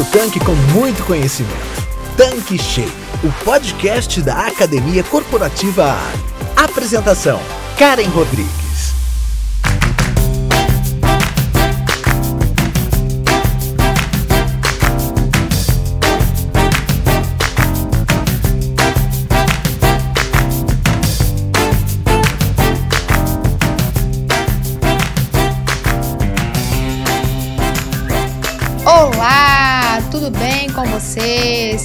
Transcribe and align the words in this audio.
no 0.00 0.06
tanque 0.06 0.40
com 0.40 0.54
muito 0.72 1.04
conhecimento. 1.04 1.86
Tanque 2.16 2.56
Cheio, 2.56 2.90
o 3.22 3.44
podcast 3.44 4.22
da 4.22 4.46
Academia 4.46 5.04
Corporativa 5.04 5.92
Ali. 5.92 6.24
Apresentação: 6.56 7.38
Karen 7.78 8.08
Rodrigues. 8.08 8.59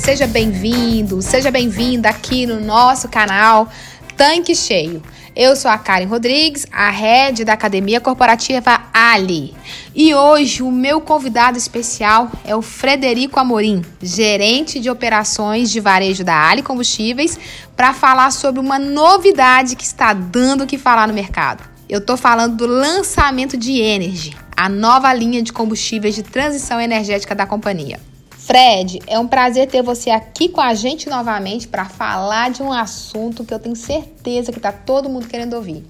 Seja 0.06 0.28
bem-vindo, 0.28 1.20
seja 1.20 1.50
bem-vinda 1.50 2.10
aqui 2.10 2.46
no 2.46 2.62
nosso 2.62 3.10
canal 3.10 3.68
Tanque 4.16 4.54
Cheio. 4.56 5.02
Eu 5.36 5.56
sou 5.56 5.70
a 5.72 5.80
Karen 5.80 6.06
Rodrigues, 6.06 6.68
a 6.72 6.92
head 6.92 7.44
da 7.44 7.54
Academia 7.54 8.00
Corporativa 8.00 8.84
Ali. 8.94 9.56
E 9.96 10.14
hoje 10.14 10.62
o 10.62 10.72
meu 10.72 11.02
convidado 11.02 11.58
especial 11.58 12.30
é 12.46 12.56
o 12.56 12.62
Frederico 12.62 13.40
Amorim, 13.40 13.84
gerente 14.00 14.80
de 14.80 14.92
operações 14.92 15.72
de 15.72 15.80
varejo 15.80 16.24
da 16.24 16.50
Ali 16.50 16.62
Combustíveis, 16.62 17.40
para 17.76 17.92
falar 17.92 18.32
sobre 18.32 18.62
uma 18.62 18.78
novidade 18.78 19.76
que 19.76 19.84
está 19.84 20.14
dando 20.14 20.66
o 20.66 20.68
que 20.68 20.78
falar 20.78 21.08
no 21.08 21.16
mercado. 21.16 21.64
Eu 21.90 21.98
estou 21.98 22.16
falando 22.16 22.56
do 22.56 22.68
lançamento 22.68 23.58
de 23.58 23.80
Energy, 23.82 24.38
a 24.56 24.70
nova 24.70 25.12
linha 25.12 25.42
de 25.42 25.52
combustíveis 25.52 26.14
de 26.14 26.22
transição 26.22 26.80
energética 26.80 27.34
da 27.34 27.48
companhia. 27.48 28.00
Fred, 28.46 29.00
é 29.08 29.18
um 29.18 29.28
prazer 29.28 29.68
ter 29.68 29.82
você 29.82 30.12
aqui 30.12 30.48
com 30.48 30.62
a 30.62 30.76
gente 30.76 31.10
novamente 31.10 31.68
para 31.68 31.86
falar 31.86 32.52
de 32.52 32.62
um 32.62 32.72
assunto 32.72 33.44
que 33.44 33.52
eu 33.52 33.58
tenho 33.58 33.76
certeza 33.76 34.52
que 34.52 34.60
está 34.60 34.72
todo 34.72 35.10
mundo 35.10 35.28
querendo 35.28 35.56
ouvir. 35.56 35.84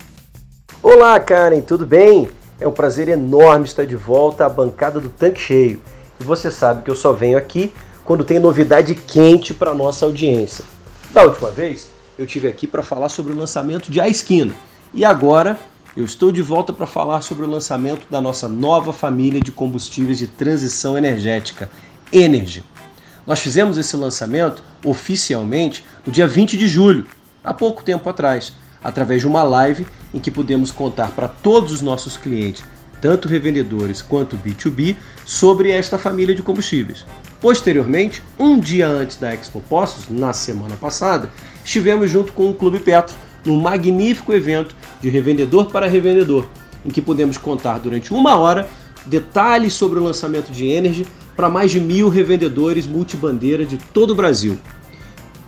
Olá, 0.81 1.19
Karen, 1.19 1.59
tudo 1.59 1.85
bem? 1.85 2.29
É 2.57 2.65
um 2.65 2.71
prazer 2.71 3.09
enorme 3.09 3.65
estar 3.65 3.85
de 3.85 3.97
volta 3.97 4.45
à 4.45 4.49
bancada 4.49 5.01
do 5.01 5.09
Tanque 5.09 5.41
Cheio. 5.41 5.81
E 6.17 6.23
você 6.23 6.49
sabe 6.49 6.83
que 6.83 6.89
eu 6.89 6.95
só 6.95 7.11
venho 7.11 7.37
aqui 7.37 7.73
quando 8.05 8.23
tem 8.23 8.39
novidade 8.39 8.95
quente 8.95 9.53
para 9.53 9.73
nossa 9.73 10.05
audiência. 10.05 10.63
Da 11.11 11.25
última 11.25 11.51
vez, 11.51 11.89
eu 12.17 12.25
tive 12.25 12.47
aqui 12.47 12.65
para 12.65 12.81
falar 12.81 13.09
sobre 13.09 13.33
o 13.33 13.37
lançamento 13.37 13.91
de 13.91 13.99
A 13.99 14.07
Esquina. 14.07 14.55
E 14.93 15.03
agora, 15.03 15.59
eu 15.95 16.05
estou 16.05 16.31
de 16.31 16.41
volta 16.41 16.71
para 16.71 16.87
falar 16.87 17.21
sobre 17.21 17.45
o 17.45 17.49
lançamento 17.49 18.07
da 18.09 18.21
nossa 18.21 18.47
nova 18.47 18.93
família 18.93 19.41
de 19.41 19.51
combustíveis 19.51 20.17
de 20.17 20.27
transição 20.27 20.97
energética, 20.97 21.69
Energy. 22.11 22.63
Nós 23.25 23.39
fizemos 23.39 23.77
esse 23.77 23.97
lançamento 23.97 24.63
oficialmente 24.83 25.83
no 26.05 26.11
dia 26.11 26.27
20 26.27 26.57
de 26.57 26.67
julho, 26.67 27.07
há 27.43 27.53
pouco 27.53 27.83
tempo 27.83 28.07
atrás, 28.09 28.53
através 28.83 29.21
de 29.21 29.27
uma 29.27 29.41
live 29.41 29.85
em 30.13 30.19
que 30.19 30.29
pudemos 30.29 30.71
contar 30.71 31.11
para 31.11 31.27
todos 31.27 31.71
os 31.71 31.81
nossos 31.81 32.17
clientes, 32.17 32.63
tanto 33.01 33.27
revendedores 33.27 34.01
quanto 34.01 34.37
B2B, 34.37 34.95
sobre 35.25 35.71
esta 35.71 35.97
família 35.97 36.35
de 36.35 36.43
combustíveis. 36.43 37.05
Posteriormente, 37.41 38.23
um 38.39 38.59
dia 38.59 38.87
antes 38.87 39.17
da 39.17 39.33
Expo 39.33 39.59
Postos, 39.61 40.05
na 40.09 40.33
semana 40.33 40.75
passada, 40.75 41.31
estivemos 41.63 42.09
junto 42.09 42.31
com 42.31 42.49
o 42.49 42.53
Clube 42.53 42.79
Petro 42.79 43.15
num 43.43 43.59
magnífico 43.59 44.33
evento 44.33 44.75
de 45.01 45.09
revendedor 45.09 45.71
para 45.71 45.87
revendedor, 45.87 46.47
em 46.85 46.89
que 46.89 47.01
pudemos 47.01 47.37
contar 47.37 47.79
durante 47.79 48.13
uma 48.13 48.35
hora 48.37 48.67
detalhes 49.05 49.73
sobre 49.73 49.99
o 49.99 50.03
lançamento 50.03 50.51
de 50.51 50.65
Energy 50.65 51.05
para 51.35 51.49
mais 51.49 51.71
de 51.71 51.79
mil 51.79 52.09
revendedores 52.09 52.87
multibandeira 52.87 53.65
de 53.65 53.77
todo 53.77 54.11
o 54.11 54.15
Brasil. 54.15 54.57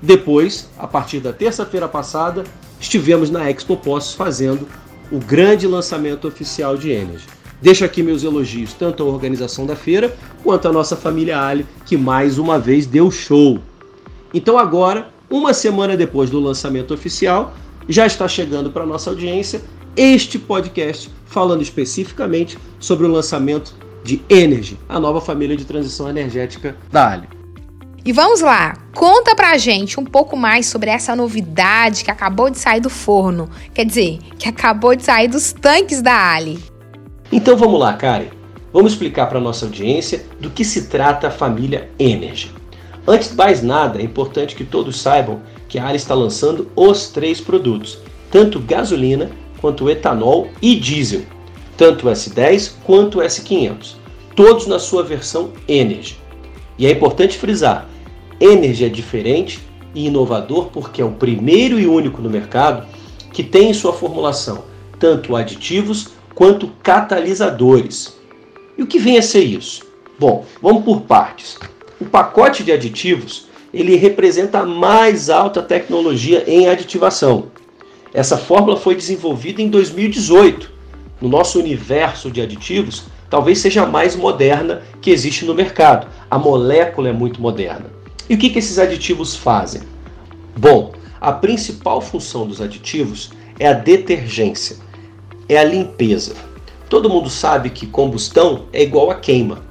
Depois, 0.01 0.69
a 0.77 0.87
partir 0.87 1.19
da 1.19 1.33
terça-feira 1.33 1.87
passada, 1.87 2.43
estivemos 2.79 3.29
na 3.29 3.49
Expo 3.49 3.77
Postos 3.77 4.13
fazendo 4.13 4.67
o 5.11 5.17
grande 5.17 5.65
lançamento 5.65 6.27
oficial 6.27 6.77
de 6.77 6.91
Energy. 6.91 7.25
Deixo 7.61 7.83
aqui 7.83 8.03
meus 8.03 8.23
elogios 8.23 8.73
tanto 8.73 9.01
à 9.01 9.05
organização 9.05 9.65
da 9.65 9.75
feira 9.75 10.15
quanto 10.43 10.67
à 10.67 10.71
nossa 10.71 10.95
família 10.95 11.41
Ali, 11.41 11.65
que 11.85 11.97
mais 11.97 12.37
uma 12.37 12.59
vez 12.59 12.85
deu 12.85 13.09
show. 13.09 13.59
Então 14.33 14.57
agora, 14.57 15.09
uma 15.29 15.53
semana 15.53 15.97
depois 15.97 16.29
do 16.29 16.39
lançamento 16.39 16.93
oficial, 16.93 17.55
já 17.89 18.05
está 18.05 18.27
chegando 18.27 18.69
para 18.69 18.85
nossa 18.85 19.09
audiência 19.09 19.61
este 19.95 20.37
podcast 20.37 21.09
falando 21.25 21.63
especificamente 21.63 22.57
sobre 22.79 23.07
o 23.07 23.11
lançamento 23.11 23.73
de 24.03 24.21
Energy, 24.29 24.77
a 24.87 24.99
nova 24.99 25.19
família 25.21 25.55
de 25.55 25.65
transição 25.65 26.09
energética 26.09 26.75
da 26.91 27.11
Ali. 27.11 27.27
E 28.05 28.13
vamos 28.13 28.39
lá, 28.39 28.77
conta 28.95 29.35
pra 29.35 29.57
gente 29.57 29.99
um 29.99 30.05
pouco 30.05 30.37
mais 30.37 30.65
sobre 30.67 30.89
essa 30.89 31.13
novidade 31.13 32.05
que 32.05 32.11
acabou 32.11 32.49
de 32.49 32.57
sair 32.57 32.79
do 32.79 32.89
forno, 32.89 33.49
quer 33.73 33.85
dizer, 33.85 34.19
que 34.39 34.47
acabou 34.47 34.95
de 34.95 35.03
sair 35.03 35.27
dos 35.27 35.51
tanques 35.51 36.01
da 36.01 36.33
Ali. 36.33 36.57
Então 37.31 37.57
vamos 37.57 37.79
lá, 37.79 37.93
Karen. 37.93 38.27
Vamos 38.71 38.93
explicar 38.93 39.27
para 39.27 39.39
nossa 39.39 39.65
audiência 39.65 40.25
do 40.39 40.49
que 40.49 40.63
se 40.63 40.87
trata 40.87 41.27
a 41.27 41.31
família 41.31 41.89
Energy. 41.99 42.51
Antes 43.05 43.31
de 43.31 43.35
mais 43.35 43.61
nada, 43.61 43.99
é 43.99 44.03
importante 44.03 44.55
que 44.55 44.63
todos 44.63 45.01
saibam 45.01 45.41
que 45.67 45.79
a 45.79 45.85
Ali 45.85 45.97
está 45.97 46.13
lançando 46.13 46.69
os 46.75 47.09
três 47.09 47.41
produtos, 47.41 47.99
tanto 48.31 48.59
gasolina 48.59 49.29
quanto 49.59 49.89
etanol 49.89 50.49
e 50.61 50.75
diesel, 50.75 51.23
tanto 51.77 52.07
o 52.07 52.11
S10 52.11 52.73
quanto 52.83 53.19
o 53.19 53.21
S500, 53.21 53.95
todos 54.35 54.67
na 54.67 54.79
sua 54.79 55.03
versão 55.03 55.51
Energy. 55.67 56.19
E 56.77 56.85
é 56.85 56.91
importante 56.91 57.37
frisar, 57.37 57.87
Energy 58.39 58.83
é 58.83 58.89
diferente 58.89 59.59
e 59.95 60.07
inovador 60.07 60.69
porque 60.71 61.01
é 61.01 61.05
o 61.05 61.11
primeiro 61.11 61.79
e 61.79 61.87
único 61.87 62.21
no 62.21 62.29
mercado 62.29 62.85
que 63.31 63.43
tem 63.43 63.69
em 63.69 63.73
sua 63.73 63.93
formulação 63.93 64.63
tanto 64.99 65.35
aditivos 65.35 66.09
quanto 66.33 66.67
catalisadores. 66.83 68.17
E 68.77 68.83
o 68.83 68.87
que 68.87 68.99
vem 68.99 69.17
a 69.17 69.21
ser 69.21 69.43
isso? 69.43 69.85
Bom, 70.19 70.45
vamos 70.61 70.83
por 70.83 71.01
partes. 71.01 71.57
O 71.99 72.05
pacote 72.05 72.63
de 72.63 72.71
aditivos 72.71 73.47
ele 73.73 73.95
representa 73.95 74.59
a 74.59 74.65
mais 74.65 75.29
alta 75.29 75.61
tecnologia 75.61 76.43
em 76.47 76.67
aditivação. 76.67 77.47
Essa 78.13 78.37
fórmula 78.37 78.77
foi 78.77 78.95
desenvolvida 78.95 79.61
em 79.61 79.69
2018 79.69 80.76
no 81.21 81.27
nosso 81.27 81.59
universo 81.59 82.31
de 82.31 82.41
aditivos, 82.41 83.05
talvez 83.29 83.59
seja 83.59 83.83
a 83.83 83.87
mais 83.87 84.15
moderna 84.15 84.81
que 85.01 85.11
existe 85.11 85.45
no 85.45 85.53
mercado. 85.53 86.07
A 86.29 86.37
molécula 86.37 87.09
é 87.09 87.13
muito 87.13 87.41
moderna. 87.41 87.85
E 88.29 88.35
o 88.35 88.37
que, 88.37 88.49
que 88.49 88.59
esses 88.59 88.77
aditivos 88.77 89.35
fazem? 89.35 89.81
Bom, 90.55 90.91
a 91.19 91.31
principal 91.31 92.01
função 92.01 92.47
dos 92.47 92.61
aditivos 92.61 93.31
é 93.59 93.67
a 93.67 93.73
detergência, 93.73 94.77
é 95.49 95.57
a 95.57 95.63
limpeza. 95.63 96.35
Todo 96.89 97.09
mundo 97.09 97.29
sabe 97.29 97.69
que 97.69 97.87
combustão 97.87 98.65
é 98.71 98.83
igual 98.83 99.11
a 99.11 99.15
queima. 99.15 99.63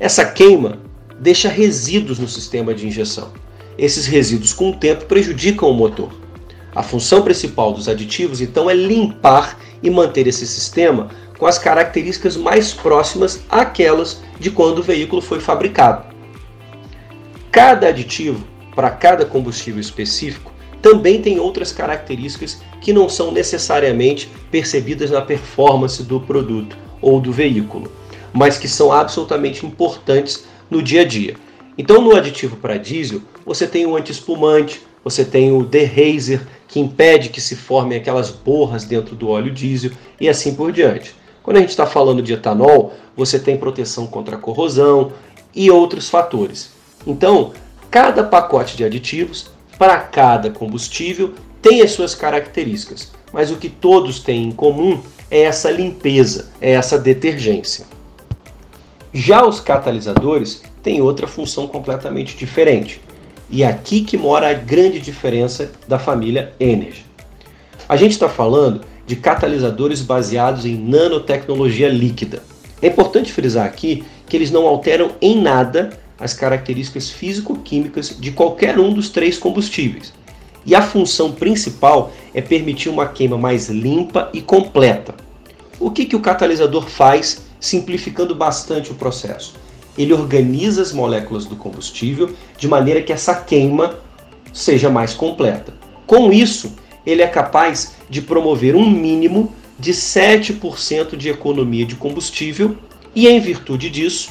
Essa 0.00 0.24
queima 0.24 0.78
deixa 1.18 1.48
resíduos 1.48 2.18
no 2.18 2.28
sistema 2.28 2.74
de 2.74 2.86
injeção. 2.86 3.32
Esses 3.78 4.06
resíduos, 4.06 4.52
com 4.52 4.70
o 4.70 4.76
tempo, 4.76 5.04
prejudicam 5.04 5.70
o 5.70 5.74
motor. 5.74 6.10
A 6.76 6.82
função 6.82 7.22
principal 7.22 7.72
dos 7.72 7.88
aditivos, 7.88 8.42
então, 8.42 8.68
é 8.68 8.74
limpar 8.74 9.58
e 9.82 9.88
manter 9.88 10.26
esse 10.26 10.46
sistema 10.46 11.08
com 11.38 11.46
as 11.46 11.58
características 11.58 12.36
mais 12.36 12.74
próximas 12.74 13.42
àquelas 13.48 14.22
de 14.38 14.50
quando 14.50 14.80
o 14.80 14.82
veículo 14.82 15.22
foi 15.22 15.40
fabricado. 15.40 16.14
Cada 17.50 17.88
aditivo 17.88 18.46
para 18.74 18.90
cada 18.90 19.24
combustível 19.24 19.80
específico 19.80 20.52
também 20.82 21.22
tem 21.22 21.40
outras 21.40 21.72
características 21.72 22.60
que 22.82 22.92
não 22.92 23.08
são 23.08 23.32
necessariamente 23.32 24.30
percebidas 24.50 25.10
na 25.10 25.22
performance 25.22 26.02
do 26.02 26.20
produto 26.20 26.76
ou 27.00 27.18
do 27.18 27.32
veículo, 27.32 27.90
mas 28.34 28.58
que 28.58 28.68
são 28.68 28.92
absolutamente 28.92 29.64
importantes 29.64 30.44
no 30.70 30.82
dia 30.82 31.00
a 31.00 31.04
dia. 31.06 31.36
Então, 31.78 32.02
no 32.02 32.14
aditivo 32.14 32.56
para 32.56 32.76
diesel, 32.76 33.22
você 33.46 33.66
tem 33.66 33.86
o 33.86 33.96
anti-espumante, 33.96 34.85
você 35.06 35.24
tem 35.24 35.52
o 35.52 35.64
derazer, 35.64 36.44
que 36.66 36.80
impede 36.80 37.28
que 37.28 37.40
se 37.40 37.54
formem 37.54 37.96
aquelas 37.96 38.28
borras 38.28 38.82
dentro 38.82 39.14
do 39.14 39.28
óleo 39.28 39.54
diesel 39.54 39.92
e 40.20 40.28
assim 40.28 40.52
por 40.52 40.72
diante. 40.72 41.14
Quando 41.44 41.58
a 41.58 41.60
gente 41.60 41.70
está 41.70 41.86
falando 41.86 42.20
de 42.20 42.32
etanol, 42.32 42.92
você 43.16 43.38
tem 43.38 43.56
proteção 43.56 44.08
contra 44.08 44.36
corrosão 44.36 45.12
e 45.54 45.70
outros 45.70 46.10
fatores. 46.10 46.72
Então, 47.06 47.52
cada 47.88 48.24
pacote 48.24 48.76
de 48.76 48.82
aditivos 48.82 49.48
para 49.78 49.96
cada 49.96 50.50
combustível 50.50 51.34
tem 51.62 51.82
as 51.82 51.92
suas 51.92 52.12
características, 52.12 53.12
mas 53.32 53.52
o 53.52 53.58
que 53.58 53.68
todos 53.68 54.18
têm 54.18 54.42
em 54.42 54.50
comum 54.50 55.00
é 55.30 55.42
essa 55.42 55.70
limpeza, 55.70 56.50
é 56.60 56.72
essa 56.72 56.98
detergência. 56.98 57.86
Já 59.14 59.46
os 59.46 59.60
catalisadores 59.60 60.64
têm 60.82 61.00
outra 61.00 61.28
função 61.28 61.68
completamente 61.68 62.36
diferente. 62.36 63.05
E 63.48 63.62
é 63.62 63.66
aqui 63.66 64.00
que 64.00 64.16
mora 64.16 64.50
a 64.50 64.54
grande 64.54 64.98
diferença 65.00 65.70
da 65.86 65.98
família 65.98 66.52
Energy. 66.58 67.06
A 67.88 67.96
gente 67.96 68.12
está 68.12 68.28
falando 68.28 68.80
de 69.06 69.14
catalisadores 69.14 70.02
baseados 70.02 70.66
em 70.66 70.76
nanotecnologia 70.76 71.88
líquida. 71.88 72.42
É 72.82 72.88
importante 72.88 73.32
frisar 73.32 73.64
aqui 73.64 74.04
que 74.28 74.36
eles 74.36 74.50
não 74.50 74.66
alteram 74.66 75.12
em 75.20 75.40
nada 75.40 75.90
as 76.18 76.34
características 76.34 77.10
físico-químicas 77.10 78.16
de 78.18 78.32
qualquer 78.32 78.78
um 78.78 78.92
dos 78.92 79.10
três 79.10 79.38
combustíveis. 79.38 80.12
E 80.64 80.74
a 80.74 80.82
função 80.82 81.30
principal 81.30 82.12
é 82.34 82.42
permitir 82.42 82.88
uma 82.88 83.06
queima 83.06 83.38
mais 83.38 83.68
limpa 83.68 84.28
e 84.32 84.40
completa. 84.40 85.14
O 85.78 85.90
que, 85.90 86.06
que 86.06 86.16
o 86.16 86.20
catalisador 86.20 86.88
faz, 86.88 87.42
simplificando 87.60 88.34
bastante 88.34 88.90
o 88.90 88.94
processo? 88.94 89.54
Ele 89.96 90.12
organiza 90.12 90.82
as 90.82 90.92
moléculas 90.92 91.46
do 91.46 91.56
combustível 91.56 92.34
de 92.58 92.68
maneira 92.68 93.02
que 93.02 93.12
essa 93.12 93.34
queima 93.34 93.98
seja 94.52 94.90
mais 94.90 95.14
completa. 95.14 95.74
Com 96.06 96.32
isso, 96.32 96.74
ele 97.04 97.22
é 97.22 97.26
capaz 97.26 97.94
de 98.08 98.20
promover 98.20 98.74
um 98.74 98.88
mínimo 98.88 99.52
de 99.78 99.92
7% 99.92 101.16
de 101.16 101.28
economia 101.28 101.84
de 101.84 101.94
combustível 101.94 102.76
e, 103.14 103.28
em 103.28 103.40
virtude 103.40 103.90
disso, 103.90 104.30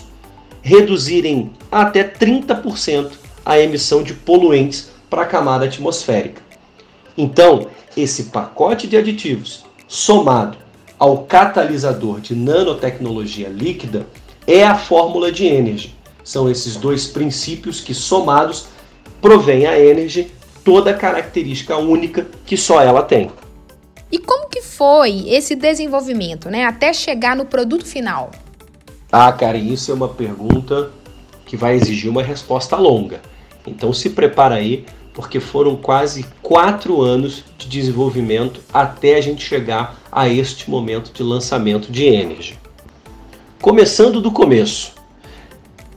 reduzirem 0.61 1.51
até 1.71 2.03
30% 2.03 3.11
a 3.45 3.59
emissão 3.59 4.01
de 4.01 4.13
poluentes 4.13 4.89
para 5.09 5.21
a 5.21 5.27
camada 5.27 5.65
atmosférica. 5.65 6.41
Então, 7.17 7.67
esse 7.95 8.25
pacote 8.25 8.87
de 8.87 8.97
aditivos, 8.97 9.63
somado 9.87 10.57
ao 10.97 11.19
catalisador 11.19 12.19
de 12.19 12.35
nanotecnologia 12.35 13.47
líquida, 13.47 14.07
é 14.47 14.63
a 14.63 14.75
fórmula 14.75 15.31
de 15.31 15.45
Energy. 15.45 15.95
São 16.23 16.49
esses 16.49 16.75
dois 16.75 17.07
princípios 17.07 17.81
que, 17.81 17.93
somados, 17.93 18.67
provém 19.21 19.65
a 19.65 19.79
Energy 19.79 20.31
toda 20.63 20.91
a 20.91 20.93
característica 20.93 21.77
única 21.77 22.25
que 22.45 22.57
só 22.57 22.81
ela 22.81 23.03
tem. 23.03 23.29
E 24.11 24.17
como 24.17 24.49
que 24.49 24.61
foi 24.61 25.29
esse 25.29 25.55
desenvolvimento, 25.55 26.49
né, 26.49 26.65
até 26.65 26.93
chegar 26.93 27.35
no 27.35 27.45
produto 27.45 27.85
final? 27.85 28.31
Ah, 29.11 29.31
cara, 29.31 29.57
isso 29.57 29.91
é 29.91 29.93
uma 29.93 30.09
pergunta 30.09 30.91
que 31.45 31.55
vai 31.55 31.75
exigir 31.75 32.09
uma 32.09 32.23
resposta 32.23 32.75
longa. 32.75 33.21
Então 33.65 33.93
se 33.93 34.09
prepara 34.09 34.55
aí, 34.55 34.85
porque 35.13 35.39
foram 35.39 35.75
quase 35.75 36.25
quatro 36.41 37.01
anos 37.01 37.43
de 37.57 37.67
desenvolvimento 37.67 38.59
até 38.73 39.15
a 39.15 39.21
gente 39.21 39.45
chegar 39.45 39.97
a 40.11 40.27
este 40.27 40.69
momento 40.69 41.13
de 41.13 41.23
lançamento 41.23 41.91
de 41.91 42.05
Energy. 42.05 42.59
Começando 43.61 44.21
do 44.21 44.31
começo. 44.31 44.91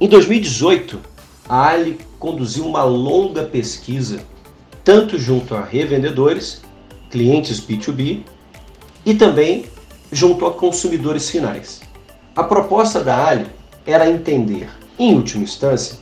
Em 0.00 0.08
2018, 0.08 1.00
a 1.46 1.68
Ali 1.68 1.98
conduziu 2.18 2.64
uma 2.64 2.82
longa 2.84 3.42
pesquisa, 3.42 4.20
tanto 4.82 5.18
junto 5.18 5.54
a 5.54 5.62
revendedores, 5.62 6.62
clientes 7.10 7.60
B2B, 7.60 8.22
e 9.04 9.14
também 9.14 9.66
junto 10.10 10.46
a 10.46 10.52
consumidores 10.52 11.28
finais. 11.28 11.82
A 12.34 12.42
proposta 12.42 13.04
da 13.04 13.26
Ali 13.26 13.46
era 13.84 14.08
entender, 14.08 14.70
em 14.98 15.14
última 15.14 15.44
instância, 15.44 15.98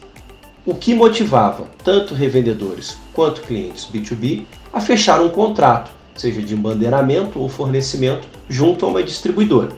o 0.64 0.74
que 0.74 0.94
motivava 0.94 1.68
tanto 1.82 2.14
revendedores 2.14 2.96
quanto 3.12 3.40
clientes 3.40 3.88
B2B 3.92 4.44
a 4.72 4.80
fechar 4.80 5.20
um 5.20 5.30
contrato, 5.30 5.90
seja 6.14 6.42
de 6.42 6.54
embandeiramento 6.54 7.40
ou 7.40 7.48
fornecimento, 7.48 8.28
junto 8.48 8.84
a 8.84 8.88
uma 8.88 9.02
distribuidora. 9.02 9.70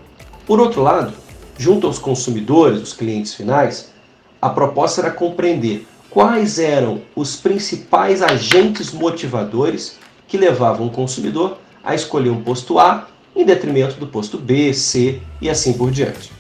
Por 0.47 0.61
outro 0.61 0.83
lado, 0.83 1.15
junto 1.59 1.87
aos 1.87 1.99
consumidores, 1.99 2.81
os 2.81 2.93
clientes 2.93 3.35
finais, 3.35 3.93
a 4.41 4.49
proposta 4.49 5.01
era 5.01 5.11
compreender 5.11 5.87
quais 6.09 6.59
eram 6.59 7.03
os 7.15 7.37
principais 7.37 8.23
agentes 8.23 8.93
motivadores 8.93 9.99
que 10.29 10.39
levavam 10.39 10.87
o 10.87 10.91
consumidor 10.91 11.59
a 11.83 11.95
escolher 11.95 12.31
um 12.31 12.43
posto 12.43 12.79
A 12.79 13.09
em 13.35 13.45
detrimento 13.45 13.97
do 13.97 14.07
posto 14.07 14.39
B, 14.39 14.73
C 14.73 15.21
e 15.41 15.51
assim 15.51 15.73
por 15.73 15.91
diante. 15.91 16.33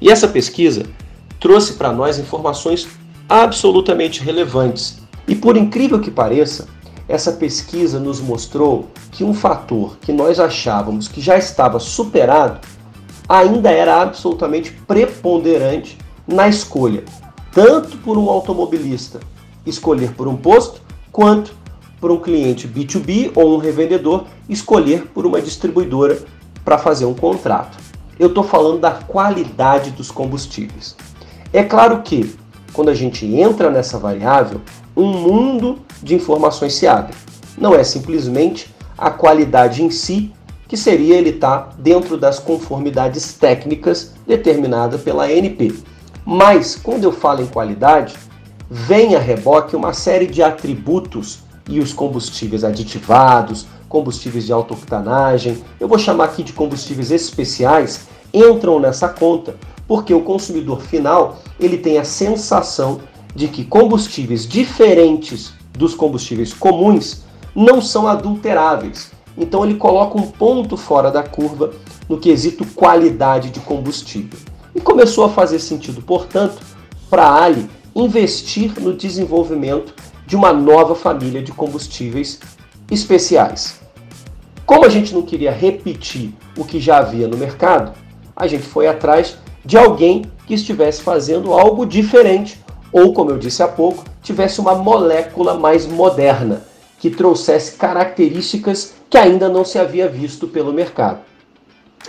E 0.00 0.10
essa 0.10 0.28
pesquisa 0.28 0.84
trouxe 1.38 1.74
para 1.74 1.92
nós 1.92 2.18
informações 2.18 2.86
absolutamente 3.28 4.22
relevantes. 4.22 4.98
E 5.26 5.34
por 5.34 5.56
incrível 5.56 6.00
que 6.00 6.10
pareça, 6.10 6.68
essa 7.08 7.32
pesquisa 7.32 7.98
nos 7.98 8.20
mostrou 8.20 8.88
que 9.10 9.24
um 9.24 9.34
fator 9.34 9.96
que 10.00 10.12
nós 10.12 10.38
achávamos 10.38 11.08
que 11.08 11.20
já 11.20 11.36
estava 11.36 11.78
superado 11.80 12.60
ainda 13.30 13.70
era 13.70 14.02
absolutamente 14.02 14.72
preponderante 14.88 15.96
na 16.26 16.48
escolha, 16.48 17.04
tanto 17.52 17.96
por 17.98 18.18
um 18.18 18.28
automobilista 18.28 19.20
escolher 19.64 20.12
por 20.14 20.26
um 20.26 20.36
posto, 20.36 20.80
quanto 21.12 21.54
por 22.00 22.10
um 22.10 22.18
cliente 22.18 22.66
B2B 22.66 23.30
ou 23.36 23.54
um 23.54 23.58
revendedor 23.58 24.24
escolher 24.48 25.06
por 25.14 25.24
uma 25.26 25.40
distribuidora 25.40 26.18
para 26.64 26.76
fazer 26.76 27.04
um 27.04 27.14
contrato. 27.14 27.78
Eu 28.18 28.28
estou 28.28 28.42
falando 28.42 28.80
da 28.80 28.90
qualidade 28.90 29.92
dos 29.92 30.10
combustíveis. 30.10 30.96
É 31.52 31.62
claro 31.62 32.02
que, 32.02 32.34
quando 32.72 32.88
a 32.88 32.94
gente 32.94 33.24
entra 33.26 33.70
nessa 33.70 33.96
variável, 33.96 34.60
um 34.96 35.06
mundo 35.06 35.78
de 36.02 36.16
informações 36.16 36.74
se 36.74 36.86
abre. 36.88 37.14
Não 37.56 37.74
é 37.74 37.84
simplesmente 37.84 38.74
a 38.98 39.08
qualidade 39.08 39.84
em 39.84 39.90
si 39.90 40.32
que 40.70 40.76
seria 40.76 41.16
ele 41.16 41.30
estar 41.30 41.58
tá 41.58 41.74
dentro 41.76 42.16
das 42.16 42.38
conformidades 42.38 43.32
técnicas 43.32 44.12
determinadas 44.24 45.02
pela 45.02 45.24
ANP. 45.24 45.74
Mas 46.24 46.76
quando 46.76 47.02
eu 47.02 47.10
falo 47.10 47.42
em 47.42 47.46
qualidade, 47.46 48.14
vem 48.70 49.16
a 49.16 49.18
reboque 49.18 49.74
uma 49.74 49.92
série 49.92 50.28
de 50.28 50.44
atributos 50.44 51.40
e 51.68 51.80
os 51.80 51.92
combustíveis 51.92 52.62
aditivados, 52.62 53.66
combustíveis 53.88 54.46
de 54.46 54.52
alta 54.52 54.74
octanagem, 54.74 55.58
eu 55.80 55.88
vou 55.88 55.98
chamar 55.98 56.26
aqui 56.26 56.44
de 56.44 56.52
combustíveis 56.52 57.10
especiais, 57.10 58.02
entram 58.32 58.78
nessa 58.78 59.08
conta, 59.08 59.56
porque 59.88 60.14
o 60.14 60.20
consumidor 60.20 60.82
final, 60.82 61.38
ele 61.58 61.78
tem 61.78 61.98
a 61.98 62.04
sensação 62.04 63.00
de 63.34 63.48
que 63.48 63.64
combustíveis 63.64 64.46
diferentes 64.46 65.52
dos 65.76 65.96
combustíveis 65.96 66.54
comuns 66.54 67.24
não 67.56 67.82
são 67.82 68.06
adulteráveis. 68.06 69.10
Então 69.36 69.64
ele 69.64 69.74
coloca 69.74 70.18
um 70.18 70.26
ponto 70.26 70.76
fora 70.76 71.10
da 71.10 71.22
curva 71.22 71.72
no 72.08 72.18
quesito 72.18 72.64
qualidade 72.66 73.50
de 73.50 73.60
combustível. 73.60 74.38
E 74.74 74.80
começou 74.80 75.24
a 75.24 75.28
fazer 75.28 75.58
sentido, 75.58 76.02
portanto, 76.02 76.60
para 77.08 77.24
a 77.24 77.44
Ali 77.44 77.68
investir 77.94 78.72
no 78.80 78.94
desenvolvimento 78.94 79.94
de 80.26 80.36
uma 80.36 80.52
nova 80.52 80.94
família 80.94 81.42
de 81.42 81.52
combustíveis 81.52 82.38
especiais. 82.90 83.80
Como 84.64 84.84
a 84.84 84.88
gente 84.88 85.12
não 85.12 85.22
queria 85.22 85.50
repetir 85.50 86.32
o 86.56 86.64
que 86.64 86.78
já 86.78 86.98
havia 86.98 87.26
no 87.26 87.36
mercado, 87.36 87.92
a 88.36 88.46
gente 88.46 88.62
foi 88.62 88.86
atrás 88.86 89.36
de 89.64 89.76
alguém 89.76 90.24
que 90.46 90.54
estivesse 90.54 91.02
fazendo 91.02 91.52
algo 91.52 91.84
diferente, 91.84 92.62
ou, 92.92 93.12
como 93.12 93.30
eu 93.30 93.38
disse 93.38 93.62
há 93.62 93.68
pouco, 93.68 94.04
tivesse 94.22 94.60
uma 94.60 94.74
molécula 94.74 95.54
mais 95.54 95.86
moderna, 95.86 96.62
que 96.98 97.10
trouxesse 97.10 97.72
características 97.72 98.94
que 99.10 99.18
ainda 99.18 99.48
não 99.48 99.64
se 99.64 99.76
havia 99.76 100.08
visto 100.08 100.46
pelo 100.46 100.72
mercado. 100.72 101.18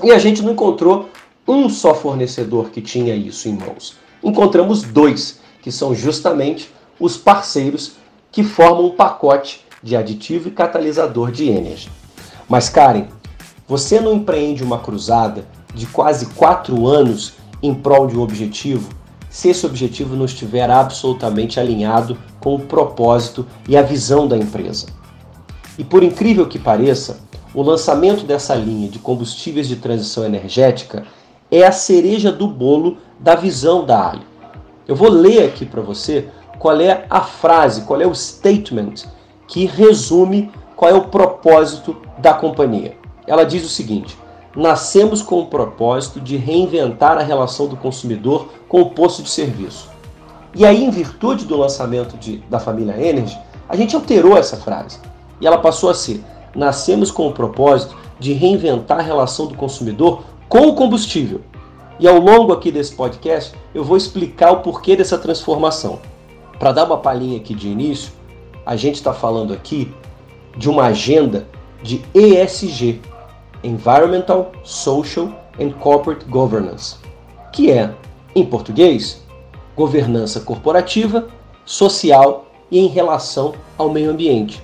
E 0.04 0.12
a 0.12 0.20
gente 0.20 0.44
não 0.44 0.54
encontrou 0.54 1.10
um 1.48 1.68
só 1.68 1.96
fornecedor 1.96 2.70
que 2.70 2.80
tinha 2.80 3.16
isso 3.16 3.50
em 3.50 3.54
mãos. 3.54 3.96
Encontramos 4.24 4.84
dois, 4.84 5.40
que 5.62 5.72
são 5.72 5.96
justamente 5.96 6.72
os 7.00 7.18
parceiros 7.18 7.94
que 8.32 8.44
formam 8.44 8.86
um 8.86 8.96
pacote 8.96 9.66
de 9.82 9.96
aditivo 9.96 10.48
e 10.48 10.52
catalisador 10.52 11.32
de 11.32 11.50
Energy. 11.50 11.90
Mas 12.48 12.70
Karen, 12.70 13.08
você 13.68 14.00
não 14.00 14.14
empreende 14.14 14.64
uma 14.64 14.78
cruzada 14.78 15.46
de 15.74 15.88
quase 15.88 16.28
quatro 16.28 16.86
anos 16.86 17.34
em 17.64 17.74
prol 17.74 18.06
de 18.06 18.16
um 18.16 18.22
objetivo 18.22 18.90
se 19.30 19.50
esse 19.50 19.66
objetivo 19.66 20.16
não 20.16 20.26
estiver 20.26 20.70
absolutamente 20.70 21.60
alinhado 21.60 22.18
com 22.40 22.54
o 22.54 22.60
propósito 22.60 23.48
e 23.68 23.78
a 23.78 23.82
visão 23.82 24.28
da 24.28 24.38
empresa. 24.38 24.88
E 25.82 25.84
por 25.84 26.04
incrível 26.04 26.48
que 26.48 26.60
pareça, 26.60 27.22
o 27.56 27.64
lançamento 27.64 28.24
dessa 28.24 28.54
linha 28.54 28.88
de 28.88 29.00
combustíveis 29.00 29.68
de 29.68 29.78
transição 29.78 30.24
energética 30.24 31.06
é 31.50 31.66
a 31.66 31.72
cereja 31.72 32.32
do 32.32 32.48
bolo 32.48 32.98
da 33.20 33.34
visão 33.34 33.84
da 33.84 34.12
Ali. 34.12 34.22
Eu 34.88 34.96
vou 34.96 35.10
ler 35.10 35.44
aqui 35.48 35.66
para 35.66 35.82
você 35.82 36.28
qual 36.60 36.80
é 36.80 37.08
a 37.10 37.22
frase, 37.22 37.82
qual 37.82 38.00
é 38.00 38.06
o 38.06 38.14
statement 38.14 39.08
que 39.48 39.66
resume 39.66 40.52
qual 40.76 40.92
é 40.92 40.94
o 40.94 41.08
propósito 41.08 41.98
da 42.20 42.36
companhia. 42.36 42.96
Ela 43.26 43.44
diz 43.44 43.66
o 43.66 43.70
seguinte: 43.70 44.16
nascemos 44.56 45.24
com 45.24 45.40
o 45.40 45.48
propósito 45.48 46.20
de 46.20 46.38
reinventar 46.38 47.18
a 47.18 47.24
relação 47.24 47.66
do 47.66 47.76
consumidor 47.76 48.50
com 48.70 48.82
o 48.82 48.92
posto 48.92 49.24
de 49.24 49.32
serviço. 49.32 49.90
E 50.54 50.64
aí, 50.64 50.86
em 50.86 50.92
virtude 50.92 51.46
do 51.46 51.58
lançamento 51.58 52.16
de, 52.18 52.38
da 52.52 52.60
família 52.60 53.04
Energy, 53.04 53.36
a 53.68 53.76
gente 53.76 53.96
alterou 53.96 54.38
essa 54.38 54.58
frase. 54.58 55.00
E 55.42 55.48
ela 55.48 55.58
passou 55.58 55.90
a 55.90 55.94
ser: 55.94 56.24
nascemos 56.56 57.12
com 57.12 57.28
o 57.28 57.34
propósito 57.34 57.98
de 58.20 58.34
reinventar 58.34 59.00
a 59.00 59.04
relação 59.04 59.48
do 59.48 59.56
consumidor 59.56 60.24
com 60.48 60.68
o 60.68 60.76
combustível. 60.76 61.42
E 62.00 62.08
ao 62.08 62.20
longo 62.20 62.54
aqui 62.54 62.72
desse 62.72 62.96
podcast, 62.96 63.54
eu 63.74 63.84
vou 63.84 63.98
explicar 63.98 64.52
o 64.52 64.62
porquê 64.62 64.96
dessa 64.96 65.18
transformação. 65.18 66.00
Para 66.58 66.72
dar 66.72 66.86
uma 66.86 66.98
palhinha 66.98 67.38
aqui 67.38 67.56
de 67.56 67.68
início, 67.68 68.12
a 68.66 68.76
gente 68.76 68.96
está 68.96 69.14
falando 69.14 69.54
aqui 69.54 69.92
de 70.56 70.70
uma 70.70 70.86
agenda 70.86 71.48
de 71.82 72.04
ESG, 72.14 73.02
Environmental, 73.64 74.52
Social 74.64 75.32
and 75.60 75.72
Corporate 75.72 76.26
Governance, 76.26 76.98
que 77.52 77.72
é, 77.72 77.94
em 78.36 78.46
português, 78.46 79.24
governança 79.76 80.40
corporativa, 80.40 81.28
social 81.66 82.46
e 82.70 82.80
em 82.80 82.88
relação 82.88 83.54
ao 83.78 83.90
meio 83.90 84.12
ambiente. 84.12 84.62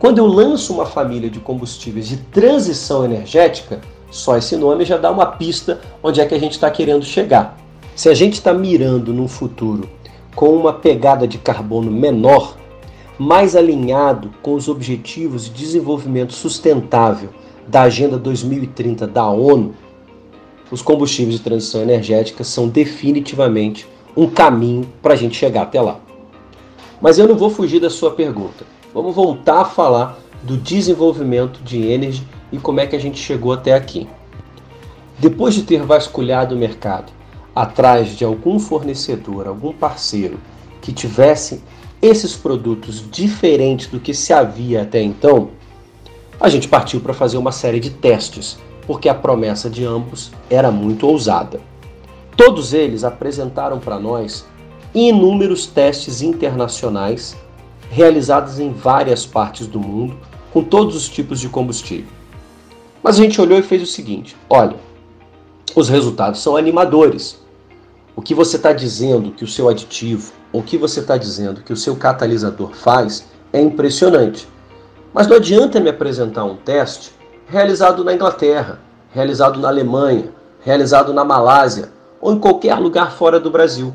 Quando 0.00 0.16
eu 0.16 0.26
lanço 0.26 0.72
uma 0.72 0.86
família 0.86 1.28
de 1.28 1.38
combustíveis 1.40 2.08
de 2.08 2.16
transição 2.16 3.04
energética, 3.04 3.82
só 4.10 4.34
esse 4.38 4.56
nome 4.56 4.82
já 4.86 4.96
dá 4.96 5.10
uma 5.10 5.26
pista 5.26 5.78
onde 6.02 6.22
é 6.22 6.24
que 6.24 6.34
a 6.34 6.40
gente 6.40 6.52
está 6.52 6.70
querendo 6.70 7.04
chegar. 7.04 7.58
Se 7.94 8.08
a 8.08 8.14
gente 8.14 8.32
está 8.32 8.54
mirando 8.54 9.12
num 9.12 9.28
futuro 9.28 9.86
com 10.34 10.56
uma 10.56 10.72
pegada 10.72 11.28
de 11.28 11.36
carbono 11.36 11.90
menor, 11.90 12.56
mais 13.18 13.54
alinhado 13.54 14.30
com 14.40 14.54
os 14.54 14.68
objetivos 14.68 15.44
de 15.44 15.50
desenvolvimento 15.50 16.32
sustentável 16.32 17.28
da 17.68 17.82
Agenda 17.82 18.16
2030 18.16 19.06
da 19.06 19.28
ONU, 19.28 19.74
os 20.70 20.80
combustíveis 20.80 21.36
de 21.36 21.42
transição 21.42 21.82
energética 21.82 22.42
são 22.42 22.68
definitivamente 22.68 23.86
um 24.16 24.26
caminho 24.26 24.90
para 25.02 25.12
a 25.12 25.16
gente 25.16 25.36
chegar 25.36 25.64
até 25.64 25.78
lá. 25.78 26.00
Mas 27.02 27.18
eu 27.18 27.28
não 27.28 27.36
vou 27.36 27.50
fugir 27.50 27.80
da 27.80 27.90
sua 27.90 28.12
pergunta. 28.12 28.79
Vamos 28.92 29.14
voltar 29.14 29.60
a 29.60 29.64
falar 29.64 30.18
do 30.42 30.56
desenvolvimento 30.56 31.62
de 31.62 31.86
energy 31.86 32.26
e 32.50 32.58
como 32.58 32.80
é 32.80 32.86
que 32.86 32.96
a 32.96 32.98
gente 32.98 33.20
chegou 33.20 33.52
até 33.52 33.72
aqui. 33.72 34.08
Depois 35.16 35.54
de 35.54 35.62
ter 35.62 35.82
vasculhado 35.84 36.56
o 36.56 36.58
mercado 36.58 37.12
atrás 37.54 38.16
de 38.16 38.24
algum 38.24 38.58
fornecedor, 38.58 39.46
algum 39.46 39.72
parceiro 39.72 40.40
que 40.82 40.92
tivesse 40.92 41.62
esses 42.02 42.34
produtos 42.34 43.04
diferentes 43.08 43.86
do 43.86 44.00
que 44.00 44.12
se 44.12 44.32
havia 44.32 44.82
até 44.82 45.00
então, 45.00 45.50
a 46.40 46.48
gente 46.48 46.66
partiu 46.66 47.00
para 47.00 47.14
fazer 47.14 47.36
uma 47.36 47.52
série 47.52 47.78
de 47.78 47.90
testes, 47.90 48.58
porque 48.88 49.08
a 49.08 49.14
promessa 49.14 49.70
de 49.70 49.84
ambos 49.84 50.32
era 50.48 50.70
muito 50.70 51.06
ousada. 51.06 51.60
Todos 52.36 52.72
eles 52.72 53.04
apresentaram 53.04 53.78
para 53.78 54.00
nós 54.00 54.46
inúmeros 54.92 55.66
testes 55.66 56.22
internacionais 56.22 57.36
realizados 57.90 58.60
em 58.60 58.72
várias 58.72 59.26
partes 59.26 59.66
do 59.66 59.80
mundo 59.80 60.16
com 60.52 60.62
todos 60.62 60.94
os 60.94 61.08
tipos 61.08 61.40
de 61.40 61.48
combustível. 61.48 62.10
Mas 63.02 63.18
a 63.18 63.22
gente 63.22 63.40
olhou 63.40 63.58
e 63.58 63.62
fez 63.62 63.82
o 63.82 63.86
seguinte: 63.86 64.36
olha, 64.48 64.76
os 65.74 65.88
resultados 65.88 66.40
são 66.40 66.56
animadores. 66.56 67.38
O 68.14 68.22
que 68.22 68.34
você 68.34 68.56
está 68.56 68.72
dizendo 68.72 69.32
que 69.32 69.44
o 69.44 69.48
seu 69.48 69.68
aditivo, 69.68 70.32
o 70.52 70.62
que 70.62 70.78
você 70.78 71.00
está 71.00 71.16
dizendo 71.16 71.62
que 71.62 71.72
o 71.72 71.76
seu 71.76 71.96
catalisador 71.96 72.72
faz 72.74 73.26
é 73.52 73.60
impressionante. 73.60 74.48
Mas 75.12 75.26
não 75.26 75.36
adianta 75.36 75.80
me 75.80 75.90
apresentar 75.90 76.44
um 76.44 76.56
teste 76.56 77.12
realizado 77.46 78.04
na 78.04 78.14
Inglaterra, 78.14 78.78
realizado 79.12 79.58
na 79.58 79.68
Alemanha, 79.68 80.32
realizado 80.60 81.12
na 81.12 81.24
Malásia 81.24 81.90
ou 82.20 82.32
em 82.32 82.38
qualquer 82.38 82.74
lugar 82.76 83.12
fora 83.12 83.40
do 83.40 83.50
Brasil, 83.50 83.92